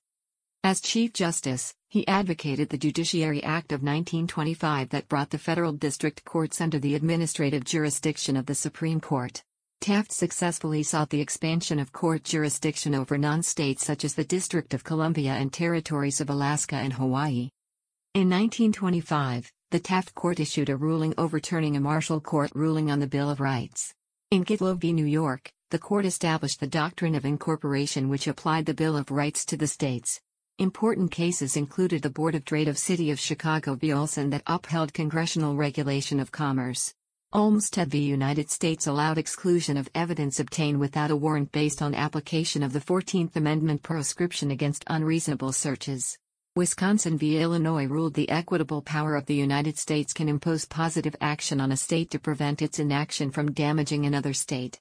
As 0.64 0.80
Chief 0.80 1.12
Justice, 1.12 1.72
he 1.88 2.06
advocated 2.08 2.68
the 2.68 2.78
Judiciary 2.78 3.42
Act 3.44 3.70
of 3.70 3.80
1925 3.80 4.88
that 4.88 5.08
brought 5.08 5.30
the 5.30 5.38
federal 5.38 5.72
district 5.72 6.24
courts 6.24 6.60
under 6.60 6.80
the 6.80 6.96
administrative 6.96 7.64
jurisdiction 7.64 8.36
of 8.36 8.46
the 8.46 8.56
Supreme 8.56 9.00
Court. 9.00 9.42
Taft 9.80 10.10
successfully 10.10 10.82
sought 10.82 11.10
the 11.10 11.20
expansion 11.20 11.78
of 11.78 11.92
court 11.92 12.24
jurisdiction 12.24 12.92
over 12.92 13.16
non 13.16 13.44
states 13.44 13.84
such 13.84 14.04
as 14.04 14.14
the 14.14 14.24
District 14.24 14.74
of 14.74 14.82
Columbia 14.82 15.30
and 15.30 15.52
territories 15.52 16.20
of 16.20 16.28
Alaska 16.28 16.74
and 16.74 16.92
Hawaii. 16.94 17.50
In 18.14 18.28
1925, 18.28 19.52
the 19.70 19.78
Taft 19.78 20.16
Court 20.16 20.40
issued 20.40 20.70
a 20.70 20.76
ruling 20.76 21.14
overturning 21.16 21.76
a 21.76 21.80
Marshall 21.80 22.20
Court 22.20 22.50
ruling 22.54 22.90
on 22.90 22.98
the 22.98 23.06
Bill 23.06 23.30
of 23.30 23.38
Rights. 23.38 23.94
In 24.32 24.44
Gitlow 24.44 24.76
v. 24.76 24.92
New 24.92 25.06
York, 25.06 25.52
the 25.70 25.78
court 25.78 26.04
established 26.04 26.58
the 26.58 26.66
doctrine 26.66 27.14
of 27.14 27.24
incorporation 27.24 28.08
which 28.08 28.26
applied 28.26 28.66
the 28.66 28.74
Bill 28.74 28.96
of 28.96 29.12
Rights 29.12 29.44
to 29.46 29.56
the 29.56 29.68
states. 29.68 30.20
Important 30.60 31.12
cases 31.12 31.56
included 31.56 32.02
the 32.02 32.10
Board 32.10 32.34
of 32.34 32.44
Trade 32.44 32.66
of 32.66 32.76
City 32.76 33.12
of 33.12 33.20
Chicago 33.20 33.76
v. 33.76 33.92
Olsen 33.92 34.30
that 34.30 34.42
upheld 34.48 34.92
congressional 34.92 35.54
regulation 35.54 36.18
of 36.18 36.32
commerce. 36.32 36.92
Olmstead 37.32 37.88
v. 37.92 37.98
United 37.98 38.50
States 38.50 38.88
allowed 38.88 39.18
exclusion 39.18 39.76
of 39.76 39.88
evidence 39.94 40.40
obtained 40.40 40.80
without 40.80 41.12
a 41.12 41.16
warrant 41.16 41.52
based 41.52 41.80
on 41.80 41.94
application 41.94 42.64
of 42.64 42.72
the 42.72 42.80
14th 42.80 43.36
Amendment 43.36 43.84
proscription 43.84 44.50
against 44.50 44.82
unreasonable 44.88 45.52
searches. 45.52 46.18
Wisconsin 46.56 47.16
v. 47.16 47.38
Illinois 47.38 47.86
ruled 47.86 48.14
the 48.14 48.28
equitable 48.28 48.82
power 48.82 49.14
of 49.14 49.26
the 49.26 49.36
United 49.36 49.78
States 49.78 50.12
can 50.12 50.28
impose 50.28 50.64
positive 50.64 51.14
action 51.20 51.60
on 51.60 51.70
a 51.70 51.76
state 51.76 52.10
to 52.10 52.18
prevent 52.18 52.62
its 52.62 52.80
inaction 52.80 53.30
from 53.30 53.52
damaging 53.52 54.06
another 54.06 54.32
state. 54.32 54.80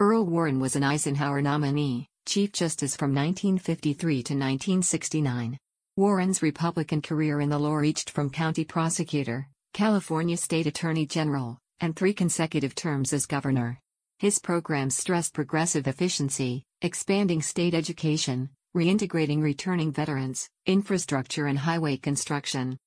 Earl 0.00 0.26
Warren 0.26 0.58
was 0.58 0.74
an 0.74 0.82
Eisenhower 0.82 1.40
nominee, 1.40 2.08
Chief 2.26 2.52
Justice 2.52 2.96
from 2.96 3.14
1953 3.14 4.14
to 4.22 4.34
1969. 4.34 5.58
Warren's 5.96 6.42
Republican 6.42 7.02
career 7.02 7.40
in 7.40 7.50
the 7.50 7.58
law 7.58 7.74
reached 7.74 8.10
from 8.10 8.30
county 8.30 8.64
prosecutor, 8.64 9.48
California 9.74 10.36
State 10.36 10.66
Attorney 10.66 11.04
General, 11.06 11.58
and 11.80 11.94
three 11.94 12.14
consecutive 12.14 12.74
terms 12.74 13.12
as 13.12 13.26
governor. 13.26 13.78
His 14.18 14.38
programs 14.38 14.96
stressed 14.96 15.34
progressive 15.34 15.86
efficiency, 15.86 16.64
expanding 16.80 17.42
state 17.42 17.74
education, 17.74 18.48
reintegrating 18.74 19.42
returning 19.42 19.92
veterans, 19.92 20.48
infrastructure, 20.64 21.46
and 21.46 21.58
highway 21.58 21.98
construction. 21.98 22.78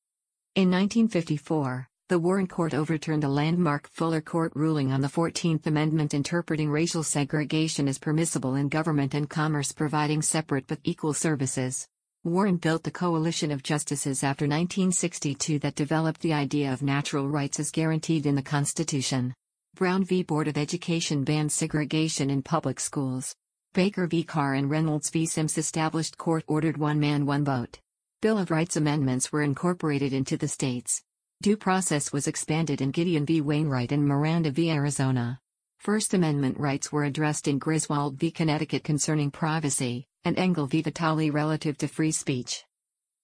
In 0.56 0.72
1954, 0.72 1.88
the 2.10 2.18
Warren 2.18 2.48
Court 2.48 2.74
overturned 2.74 3.26
a 3.26 3.30
landmark 3.30 3.90
Fuller 3.90 4.22
Court 4.22 4.54
ruling 4.56 4.94
on 4.94 5.02
the 5.02 5.10
14th 5.10 5.68
Amendment 5.68 6.14
interpreting 6.14 6.72
racial 6.72 7.04
segregation 7.04 7.90
as 7.90 7.98
permissible 7.98 8.56
in 8.56 8.70
government 8.70 9.14
and 9.14 9.30
commerce 9.30 9.74
providing 9.74 10.22
separate 10.22 10.68
but 10.68 10.80
equal 10.86 11.14
services. 11.14 11.86
Warren 12.24 12.56
built 12.56 12.84
the 12.84 12.92
coalition 12.92 13.52
of 13.52 13.62
justices 13.62 14.24
after 14.24 14.46
1962 14.46 15.60
that 15.60 15.76
developed 15.76 16.22
the 16.22 16.32
idea 16.32 16.72
of 16.72 16.82
natural 16.82 17.28
rights 17.28 17.60
as 17.60 17.72
guaranteed 17.72 18.26
in 18.26 18.36
the 18.36 18.42
Constitution. 18.42 19.34
Brown 19.76 20.06
v. 20.06 20.24
Board 20.24 20.48
of 20.48 20.58
Education 20.58 21.26
banned 21.26 21.52
segregation 21.52 22.30
in 22.30 22.42
public 22.42 22.80
schools. 22.80 23.36
Baker 23.74 24.08
v. 24.08 24.24
Carr 24.24 24.54
and 24.54 24.70
Reynolds 24.70 25.10
v. 25.10 25.26
Sims 25.26 25.58
established 25.58 26.18
court 26.18 26.46
ordered 26.48 26.78
one 26.78 27.02
man, 27.02 27.26
one 27.26 27.44
vote. 27.44 27.80
Bill 28.22 28.38
of 28.38 28.50
Rights 28.50 28.78
amendments 28.78 29.34
were 29.34 29.44
incorporated 29.44 30.14
into 30.14 30.38
the 30.38 30.48
states. 30.48 31.04
Due 31.40 31.56
process 31.56 32.12
was 32.12 32.28
expanded 32.28 32.82
in 32.82 32.90
Gideon 32.90 33.24
v. 33.24 33.42
Wainwright 33.42 33.92
and 33.92 34.08
Miranda 34.08 34.50
v. 34.50 34.72
Arizona. 34.72 35.40
First 35.78 36.16
Amendment 36.16 36.60
rights 36.60 36.92
were 36.92 37.04
addressed 37.04 37.48
in 37.48 37.60
Griswold 37.60 38.18
v. 38.18 38.32
Connecticut 38.32 38.84
concerning 38.84 39.30
privacy, 39.30 40.08
and 40.26 40.36
Engel 40.40 40.66
v. 40.66 40.82
Vitale 40.82 41.30
relative 41.30 41.78
to 41.78 41.88
free 41.88 42.12
speech. 42.12 42.64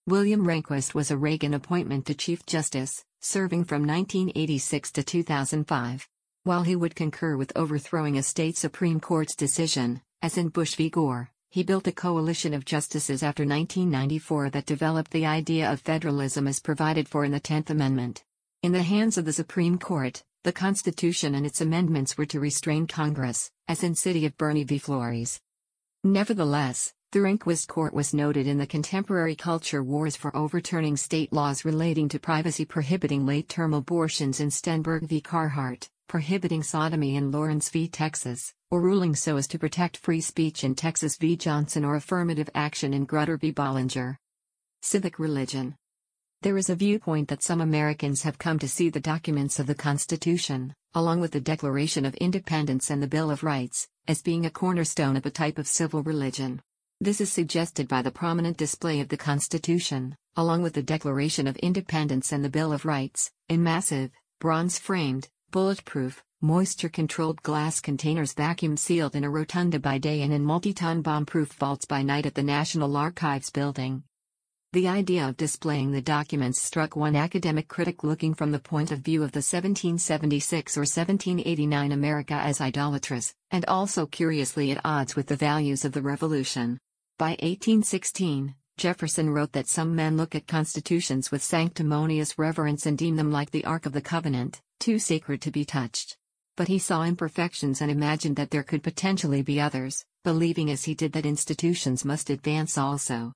William 0.06 0.46
Rehnquist 0.46 0.94
was 0.94 1.10
a 1.10 1.18
Reagan 1.18 1.56
appointment 1.56 2.06
to 2.06 2.14
Chief 2.14 2.46
Justice, 2.46 3.04
serving 3.22 3.64
from 3.64 3.88
1986 3.88 4.92
to 4.92 5.04
2005. 5.04 6.08
While 6.44 6.62
he 6.62 6.76
would 6.76 6.96
concur 6.96 7.36
with 7.36 7.52
overthrowing 7.56 8.20
a 8.20 8.24
state 8.24 8.58
Supreme 8.58 9.00
Court's 9.00 9.36
decision, 9.36 10.02
as 10.22 10.38
in 10.38 10.50
Bush 10.50 10.76
v. 10.76 10.92
Gore, 10.92 11.32
he 11.54 11.62
built 11.62 11.86
a 11.86 11.92
coalition 11.92 12.52
of 12.52 12.66
justices 12.66 13.22
after 13.22 13.44
1994 13.44 14.50
that 14.50 14.66
developed 14.66 15.12
the 15.12 15.24
idea 15.24 15.72
of 15.72 15.80
federalism 15.80 16.48
as 16.48 16.60
provided 16.60 17.08
for 17.08 17.24
in 17.24 17.32
the 17.32 17.40
Tenth 17.40 17.70
Amendment. 17.70 18.24
In 18.64 18.72
the 18.72 18.82
hands 18.82 19.20
of 19.20 19.26
the 19.26 19.34
Supreme 19.34 19.78
Court, 19.78 20.24
the 20.44 20.52
Constitution 20.52 21.36
and 21.36 21.46
its 21.46 21.62
amendments 21.62 22.18
were 22.18 22.26
to 22.26 22.40
restrain 22.40 22.88
Congress, 22.88 23.52
as 23.68 23.84
in 23.84 23.94
City 23.94 24.26
of 24.26 24.36
Boerne 24.36 24.66
v. 24.66 24.80
Flores. 24.80 25.40
Nevertheless, 26.04 26.92
the 27.12 27.20
Rehnquist 27.20 27.68
Court 27.68 27.94
was 27.94 28.16
noted 28.16 28.48
in 28.48 28.58
the 28.58 28.66
contemporary 28.66 29.36
culture 29.36 29.84
wars 29.84 30.16
for 30.16 30.36
overturning 30.36 30.98
state 30.98 31.32
laws 31.32 31.64
relating 31.64 32.10
to 32.10 32.20
privacy 32.20 32.66
prohibiting 32.66 33.28
late-term 33.28 33.76
abortions 33.76 34.40
in 34.40 34.50
Stenberg 34.50 35.08
v. 35.08 35.22
Carhart, 35.22 35.88
prohibiting 36.08 36.64
sodomy 36.64 37.16
in 37.16 37.30
Lawrence 37.30 37.70
v. 37.70 37.88
Texas, 37.88 38.56
or 38.74 38.82
ruling 38.82 39.14
so 39.14 39.38
as 39.38 39.46
to 39.46 39.60
protect 39.60 39.98
free 39.98 40.20
speech 40.20 40.64
in 40.64 40.74
Texas 40.74 41.16
v. 41.18 41.38
Johnson 41.38 41.86
or 41.86 41.96
affirmative 41.96 42.50
action 42.56 42.92
in 42.92 43.06
Grutter 43.06 43.40
v. 43.40 43.54
Bollinger. 43.54 44.18
Civic 44.82 45.20
religion. 45.20 45.76
There 46.42 46.58
is 46.58 46.72
a 46.72 46.76
viewpoint 46.76 47.28
that 47.28 47.44
some 47.44 47.62
Americans 47.62 48.24
have 48.24 48.40
come 48.40 48.58
to 48.58 48.68
see 48.68 48.90
the 48.90 49.00
documents 49.00 49.60
of 49.60 49.68
the 49.68 49.76
Constitution, 49.76 50.74
along 50.96 51.20
with 51.20 51.34
the 51.34 51.40
Declaration 51.40 52.04
of 52.04 52.16
Independence 52.16 52.90
and 52.90 53.00
the 53.00 53.08
Bill 53.08 53.30
of 53.30 53.44
Rights, 53.44 53.88
as 54.08 54.24
being 54.24 54.48
a 54.48 54.50
cornerstone 54.50 55.18
of 55.18 55.28
a 55.28 55.30
type 55.30 55.60
of 55.60 55.68
civil 55.68 56.02
religion. 56.02 56.60
This 57.00 57.22
is 57.22 57.32
suggested 57.32 57.88
by 57.88 58.02
the 58.02 58.10
prominent 58.10 58.58
display 58.58 59.02
of 59.02 59.10
the 59.10 59.18
Constitution, 59.18 60.16
along 60.36 60.64
with 60.64 60.74
the 60.74 60.82
Declaration 60.82 61.46
of 61.46 61.58
Independence 61.58 62.32
and 62.32 62.44
the 62.44 62.50
Bill 62.50 62.74
of 62.74 62.86
Rights, 62.86 63.30
in 63.50 63.62
massive, 63.62 64.10
bronze 64.40 64.80
framed, 64.80 65.30
bulletproof, 65.52 66.24
moisture 66.44 66.90
controlled 66.90 67.42
glass 67.42 67.80
containers 67.80 68.34
vacuum 68.34 68.76
sealed 68.76 69.16
in 69.16 69.24
a 69.24 69.30
rotunda 69.30 69.80
by 69.80 69.98
day 69.98 70.24
and 70.24 70.34
in 70.34 70.44
multi 70.44 70.74
ton 70.74 71.02
bomb 71.02 71.26
proof 71.26 71.54
vaults 71.54 71.86
by 71.86 72.04
night 72.04 72.26
at 72.26 72.36
the 72.36 72.44
National 72.44 72.98
Archives 72.98 73.50
building. 73.50 74.04
The 74.74 74.90
idea 74.90 75.30
of 75.30 75.38
displaying 75.38 75.92
the 75.92 76.02
documents 76.02 76.62
struck 76.62 76.98
one 76.98 77.16
academic 77.16 77.70
critic 77.70 78.04
looking 78.04 78.34
from 78.34 78.52
the 78.52 78.60
point 78.60 78.92
of 78.92 79.00
view 79.00 79.24
of 79.24 79.32
the 79.32 79.38
1776 79.38 80.76
or 80.76 80.82
1789 80.82 81.94
America 81.94 82.34
as 82.34 82.60
idolatrous, 82.60 83.34
and 83.50 83.64
also 83.70 84.06
curiously 84.06 84.72
at 84.72 84.82
odds 84.84 85.16
with 85.16 85.28
the 85.28 85.38
values 85.38 85.86
of 85.86 85.94
the 85.94 86.02
Revolution. 86.02 86.78
By 87.18 87.38
1816, 87.40 88.54
Jefferson 88.76 89.30
wrote 89.30 89.54
that 89.54 89.70
some 89.70 89.96
men 89.96 90.18
look 90.18 90.36
at 90.36 90.48
constitutions 90.48 91.32
with 91.32 91.42
sanctimonious 91.42 92.38
reverence 92.38 92.86
and 92.86 92.98
deem 92.98 93.16
them 93.16 93.32
like 93.32 93.52
the 93.52 93.64
Ark 93.64 93.86
of 93.86 93.94
the 93.94 94.02
Covenant, 94.02 94.60
too 94.82 95.00
sacred 95.00 95.42
to 95.44 95.50
be 95.50 95.64
touched. 95.64 96.18
But 96.56 96.68
he 96.68 96.78
saw 96.78 97.04
imperfections 97.04 97.82
and 97.82 97.90
imagined 97.90 98.36
that 98.36 98.52
there 98.52 98.64
could 98.64 98.84
potentially 98.84 99.42
be 99.42 99.60
others, 99.60 100.06
believing 100.24 100.70
as 100.70 100.84
he 100.84 100.94
did 100.94 101.14
that 101.14 101.26
institutions 101.26 102.06
must 102.06 102.30
advance 102.30 102.78
also. 102.78 103.34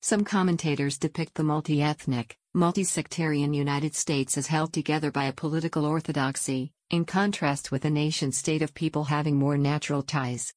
Some 0.00 0.24
commentators 0.24 0.98
depict 0.98 1.34
the 1.34 1.42
multi 1.42 1.82
ethnic, 1.82 2.36
multi 2.54 2.84
sectarian 2.84 3.52
United 3.52 3.94
States 3.94 4.38
as 4.38 4.46
held 4.46 4.72
together 4.72 5.10
by 5.10 5.24
a 5.24 5.32
political 5.32 5.84
orthodoxy, 5.84 6.72
in 6.90 7.04
contrast 7.04 7.70
with 7.70 7.84
a 7.84 7.90
nation 7.90 8.32
state 8.32 8.62
of 8.62 8.72
people 8.72 9.04
having 9.04 9.36
more 9.36 9.58
natural 9.58 10.02
ties. 10.02 10.52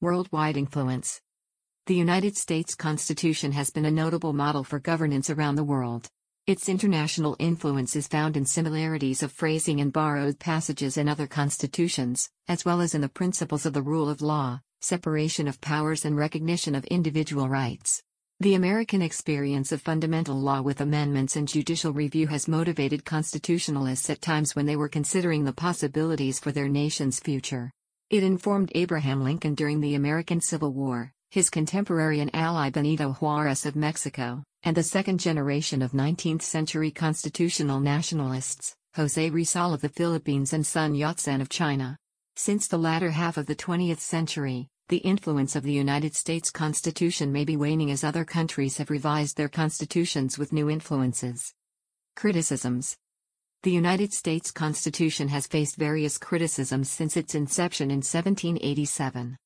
Worldwide 0.00 0.56
influence. 0.56 1.20
The 1.86 1.94
United 1.94 2.36
States 2.36 2.74
Constitution 2.74 3.52
has 3.52 3.70
been 3.70 3.84
a 3.84 3.90
notable 3.90 4.32
model 4.32 4.64
for 4.64 4.78
governance 4.78 5.30
around 5.30 5.54
the 5.54 5.64
world. 5.64 6.08
Its 6.50 6.68
international 6.68 7.36
influence 7.38 7.94
is 7.94 8.08
found 8.08 8.36
in 8.36 8.44
similarities 8.44 9.22
of 9.22 9.30
phrasing 9.30 9.80
and 9.80 9.92
borrowed 9.92 10.40
passages 10.40 10.96
in 10.96 11.08
other 11.08 11.28
constitutions, 11.28 12.28
as 12.48 12.64
well 12.64 12.80
as 12.80 12.92
in 12.92 13.02
the 13.02 13.08
principles 13.08 13.66
of 13.66 13.72
the 13.72 13.80
rule 13.80 14.08
of 14.08 14.20
law, 14.20 14.60
separation 14.80 15.46
of 15.46 15.60
powers, 15.60 16.04
and 16.04 16.16
recognition 16.16 16.74
of 16.74 16.84
individual 16.86 17.48
rights. 17.48 18.02
The 18.40 18.54
American 18.54 19.00
experience 19.00 19.70
of 19.70 19.80
fundamental 19.80 20.34
law 20.34 20.60
with 20.60 20.80
amendments 20.80 21.36
and 21.36 21.46
judicial 21.46 21.92
review 21.92 22.26
has 22.26 22.48
motivated 22.48 23.04
constitutionalists 23.04 24.10
at 24.10 24.20
times 24.20 24.56
when 24.56 24.66
they 24.66 24.74
were 24.74 24.88
considering 24.88 25.44
the 25.44 25.52
possibilities 25.52 26.40
for 26.40 26.50
their 26.50 26.68
nation's 26.68 27.20
future. 27.20 27.70
It 28.10 28.24
informed 28.24 28.72
Abraham 28.74 29.22
Lincoln 29.22 29.54
during 29.54 29.80
the 29.80 29.94
American 29.94 30.40
Civil 30.40 30.72
War, 30.72 31.12
his 31.30 31.48
contemporary 31.48 32.18
and 32.18 32.34
ally 32.34 32.70
Benito 32.70 33.12
Juarez 33.12 33.64
of 33.64 33.76
Mexico, 33.76 34.42
and 34.64 34.76
the 34.76 34.82
second 34.82 35.20
generation 35.20 35.80
of 35.80 35.92
19th 35.92 36.42
century 36.42 36.90
constitutional 36.90 37.78
nationalists, 37.78 38.74
Jose 38.96 39.30
Rizal 39.30 39.72
of 39.72 39.80
the 39.80 39.88
Philippines 39.88 40.52
and 40.52 40.66
Sun 40.66 40.96
Yat 40.96 41.20
sen 41.20 41.40
of 41.40 41.48
China. 41.48 41.96
Since 42.34 42.66
the 42.66 42.78
latter 42.78 43.12
half 43.12 43.36
of 43.36 43.46
the 43.46 43.54
20th 43.54 44.00
century, 44.00 44.68
The 44.88 44.96
influence 44.96 45.54
of 45.54 45.62
the 45.62 45.72
United 45.72 46.16
States 46.16 46.50
Constitution 46.50 47.30
may 47.30 47.44
be 47.44 47.56
waning 47.56 47.92
as 47.92 48.02
other 48.02 48.24
countries 48.24 48.78
have 48.78 48.90
revised 48.90 49.36
their 49.36 49.48
constitutions 49.48 50.36
with 50.36 50.52
new 50.52 50.68
influences. 50.68 51.54
Criticisms 52.16 52.96
The 53.62 53.70
United 53.70 54.12
States 54.12 54.50
Constitution 54.50 55.28
has 55.28 55.46
faced 55.46 55.76
various 55.76 56.18
criticisms 56.18 56.90
since 56.90 57.16
its 57.16 57.36
inception 57.36 57.92
in 57.92 57.98
1787. 57.98 59.36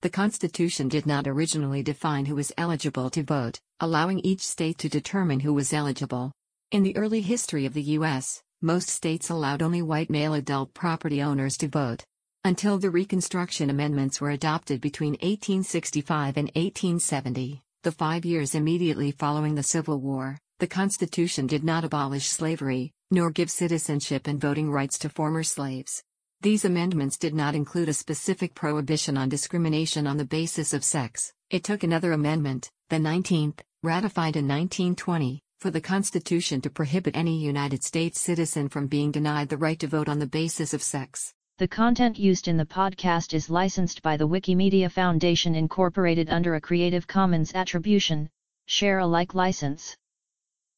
The 0.00 0.10
Constitution 0.10 0.88
did 0.88 1.06
not 1.06 1.26
originally 1.26 1.82
define 1.82 2.26
who 2.26 2.36
was 2.36 2.52
eligible 2.56 3.10
to 3.10 3.24
vote, 3.24 3.58
allowing 3.80 4.20
each 4.20 4.46
state 4.46 4.78
to 4.78 4.88
determine 4.88 5.40
who 5.40 5.52
was 5.52 5.72
eligible. 5.72 6.30
In 6.70 6.84
the 6.84 6.96
early 6.96 7.20
history 7.20 7.66
of 7.66 7.74
the 7.74 7.82
U.S., 7.98 8.40
most 8.62 8.90
states 8.90 9.28
allowed 9.28 9.60
only 9.60 9.82
white 9.82 10.08
male 10.08 10.34
adult 10.34 10.72
property 10.72 11.20
owners 11.20 11.56
to 11.56 11.66
vote. 11.66 12.04
Until 12.44 12.78
the 12.78 12.90
Reconstruction 12.90 13.70
Amendments 13.70 14.20
were 14.20 14.30
adopted 14.30 14.80
between 14.80 15.14
1865 15.14 16.36
and 16.36 16.46
1870, 16.54 17.60
the 17.82 17.90
five 17.90 18.24
years 18.24 18.54
immediately 18.54 19.10
following 19.10 19.56
the 19.56 19.64
Civil 19.64 20.00
War, 20.00 20.38
the 20.60 20.68
Constitution 20.68 21.48
did 21.48 21.64
not 21.64 21.82
abolish 21.82 22.28
slavery, 22.28 22.92
nor 23.10 23.32
give 23.32 23.50
citizenship 23.50 24.28
and 24.28 24.40
voting 24.40 24.70
rights 24.70 24.96
to 25.00 25.08
former 25.08 25.42
slaves. 25.42 26.04
These 26.40 26.64
amendments 26.64 27.18
did 27.18 27.34
not 27.34 27.56
include 27.56 27.88
a 27.88 27.92
specific 27.92 28.54
prohibition 28.54 29.16
on 29.16 29.28
discrimination 29.28 30.06
on 30.06 30.18
the 30.18 30.24
basis 30.24 30.72
of 30.72 30.84
sex. 30.84 31.32
It 31.50 31.64
took 31.64 31.82
another 31.82 32.12
amendment, 32.12 32.70
the 32.90 32.98
19th, 32.98 33.58
ratified 33.82 34.36
in 34.36 34.46
1920, 34.46 35.42
for 35.58 35.72
the 35.72 35.80
Constitution 35.80 36.60
to 36.60 36.70
prohibit 36.70 37.16
any 37.16 37.36
United 37.36 37.82
States 37.82 38.20
citizen 38.20 38.68
from 38.68 38.86
being 38.86 39.10
denied 39.10 39.48
the 39.48 39.56
right 39.56 39.80
to 39.80 39.88
vote 39.88 40.08
on 40.08 40.20
the 40.20 40.28
basis 40.28 40.72
of 40.72 40.80
sex. 40.80 41.34
The 41.56 41.66
content 41.66 42.16
used 42.16 42.46
in 42.46 42.56
the 42.56 42.64
podcast 42.64 43.34
is 43.34 43.50
licensed 43.50 44.00
by 44.00 44.16
the 44.16 44.28
Wikimedia 44.28 44.92
Foundation 44.92 45.56
Incorporated 45.56 46.30
under 46.30 46.54
a 46.54 46.60
Creative 46.60 47.04
Commons 47.04 47.52
Attribution, 47.52 48.30
Share 48.66 49.00
Alike 49.00 49.34
license. 49.34 49.96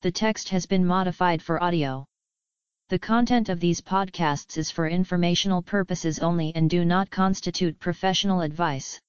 The 0.00 0.10
text 0.10 0.48
has 0.48 0.64
been 0.64 0.86
modified 0.86 1.42
for 1.42 1.62
audio. 1.62 2.06
The 2.90 2.98
content 2.98 3.48
of 3.48 3.60
these 3.60 3.80
podcasts 3.80 4.58
is 4.58 4.72
for 4.72 4.88
informational 4.88 5.62
purposes 5.62 6.18
only 6.18 6.50
and 6.56 6.68
do 6.68 6.84
not 6.84 7.08
constitute 7.08 7.78
professional 7.78 8.40
advice. 8.40 9.00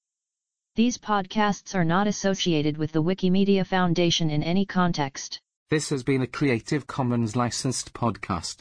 These 0.76 0.98
podcasts 0.98 1.74
are 1.74 1.84
not 1.84 2.06
associated 2.06 2.76
with 2.76 2.92
the 2.92 3.02
Wikimedia 3.02 3.66
Foundation 3.66 4.30
in 4.30 4.44
any 4.44 4.64
context. 4.64 5.40
This 5.68 5.90
has 5.90 6.04
been 6.04 6.22
a 6.22 6.28
Creative 6.28 6.86
Commons 6.86 7.34
licensed 7.34 7.92
podcast. 7.92 8.58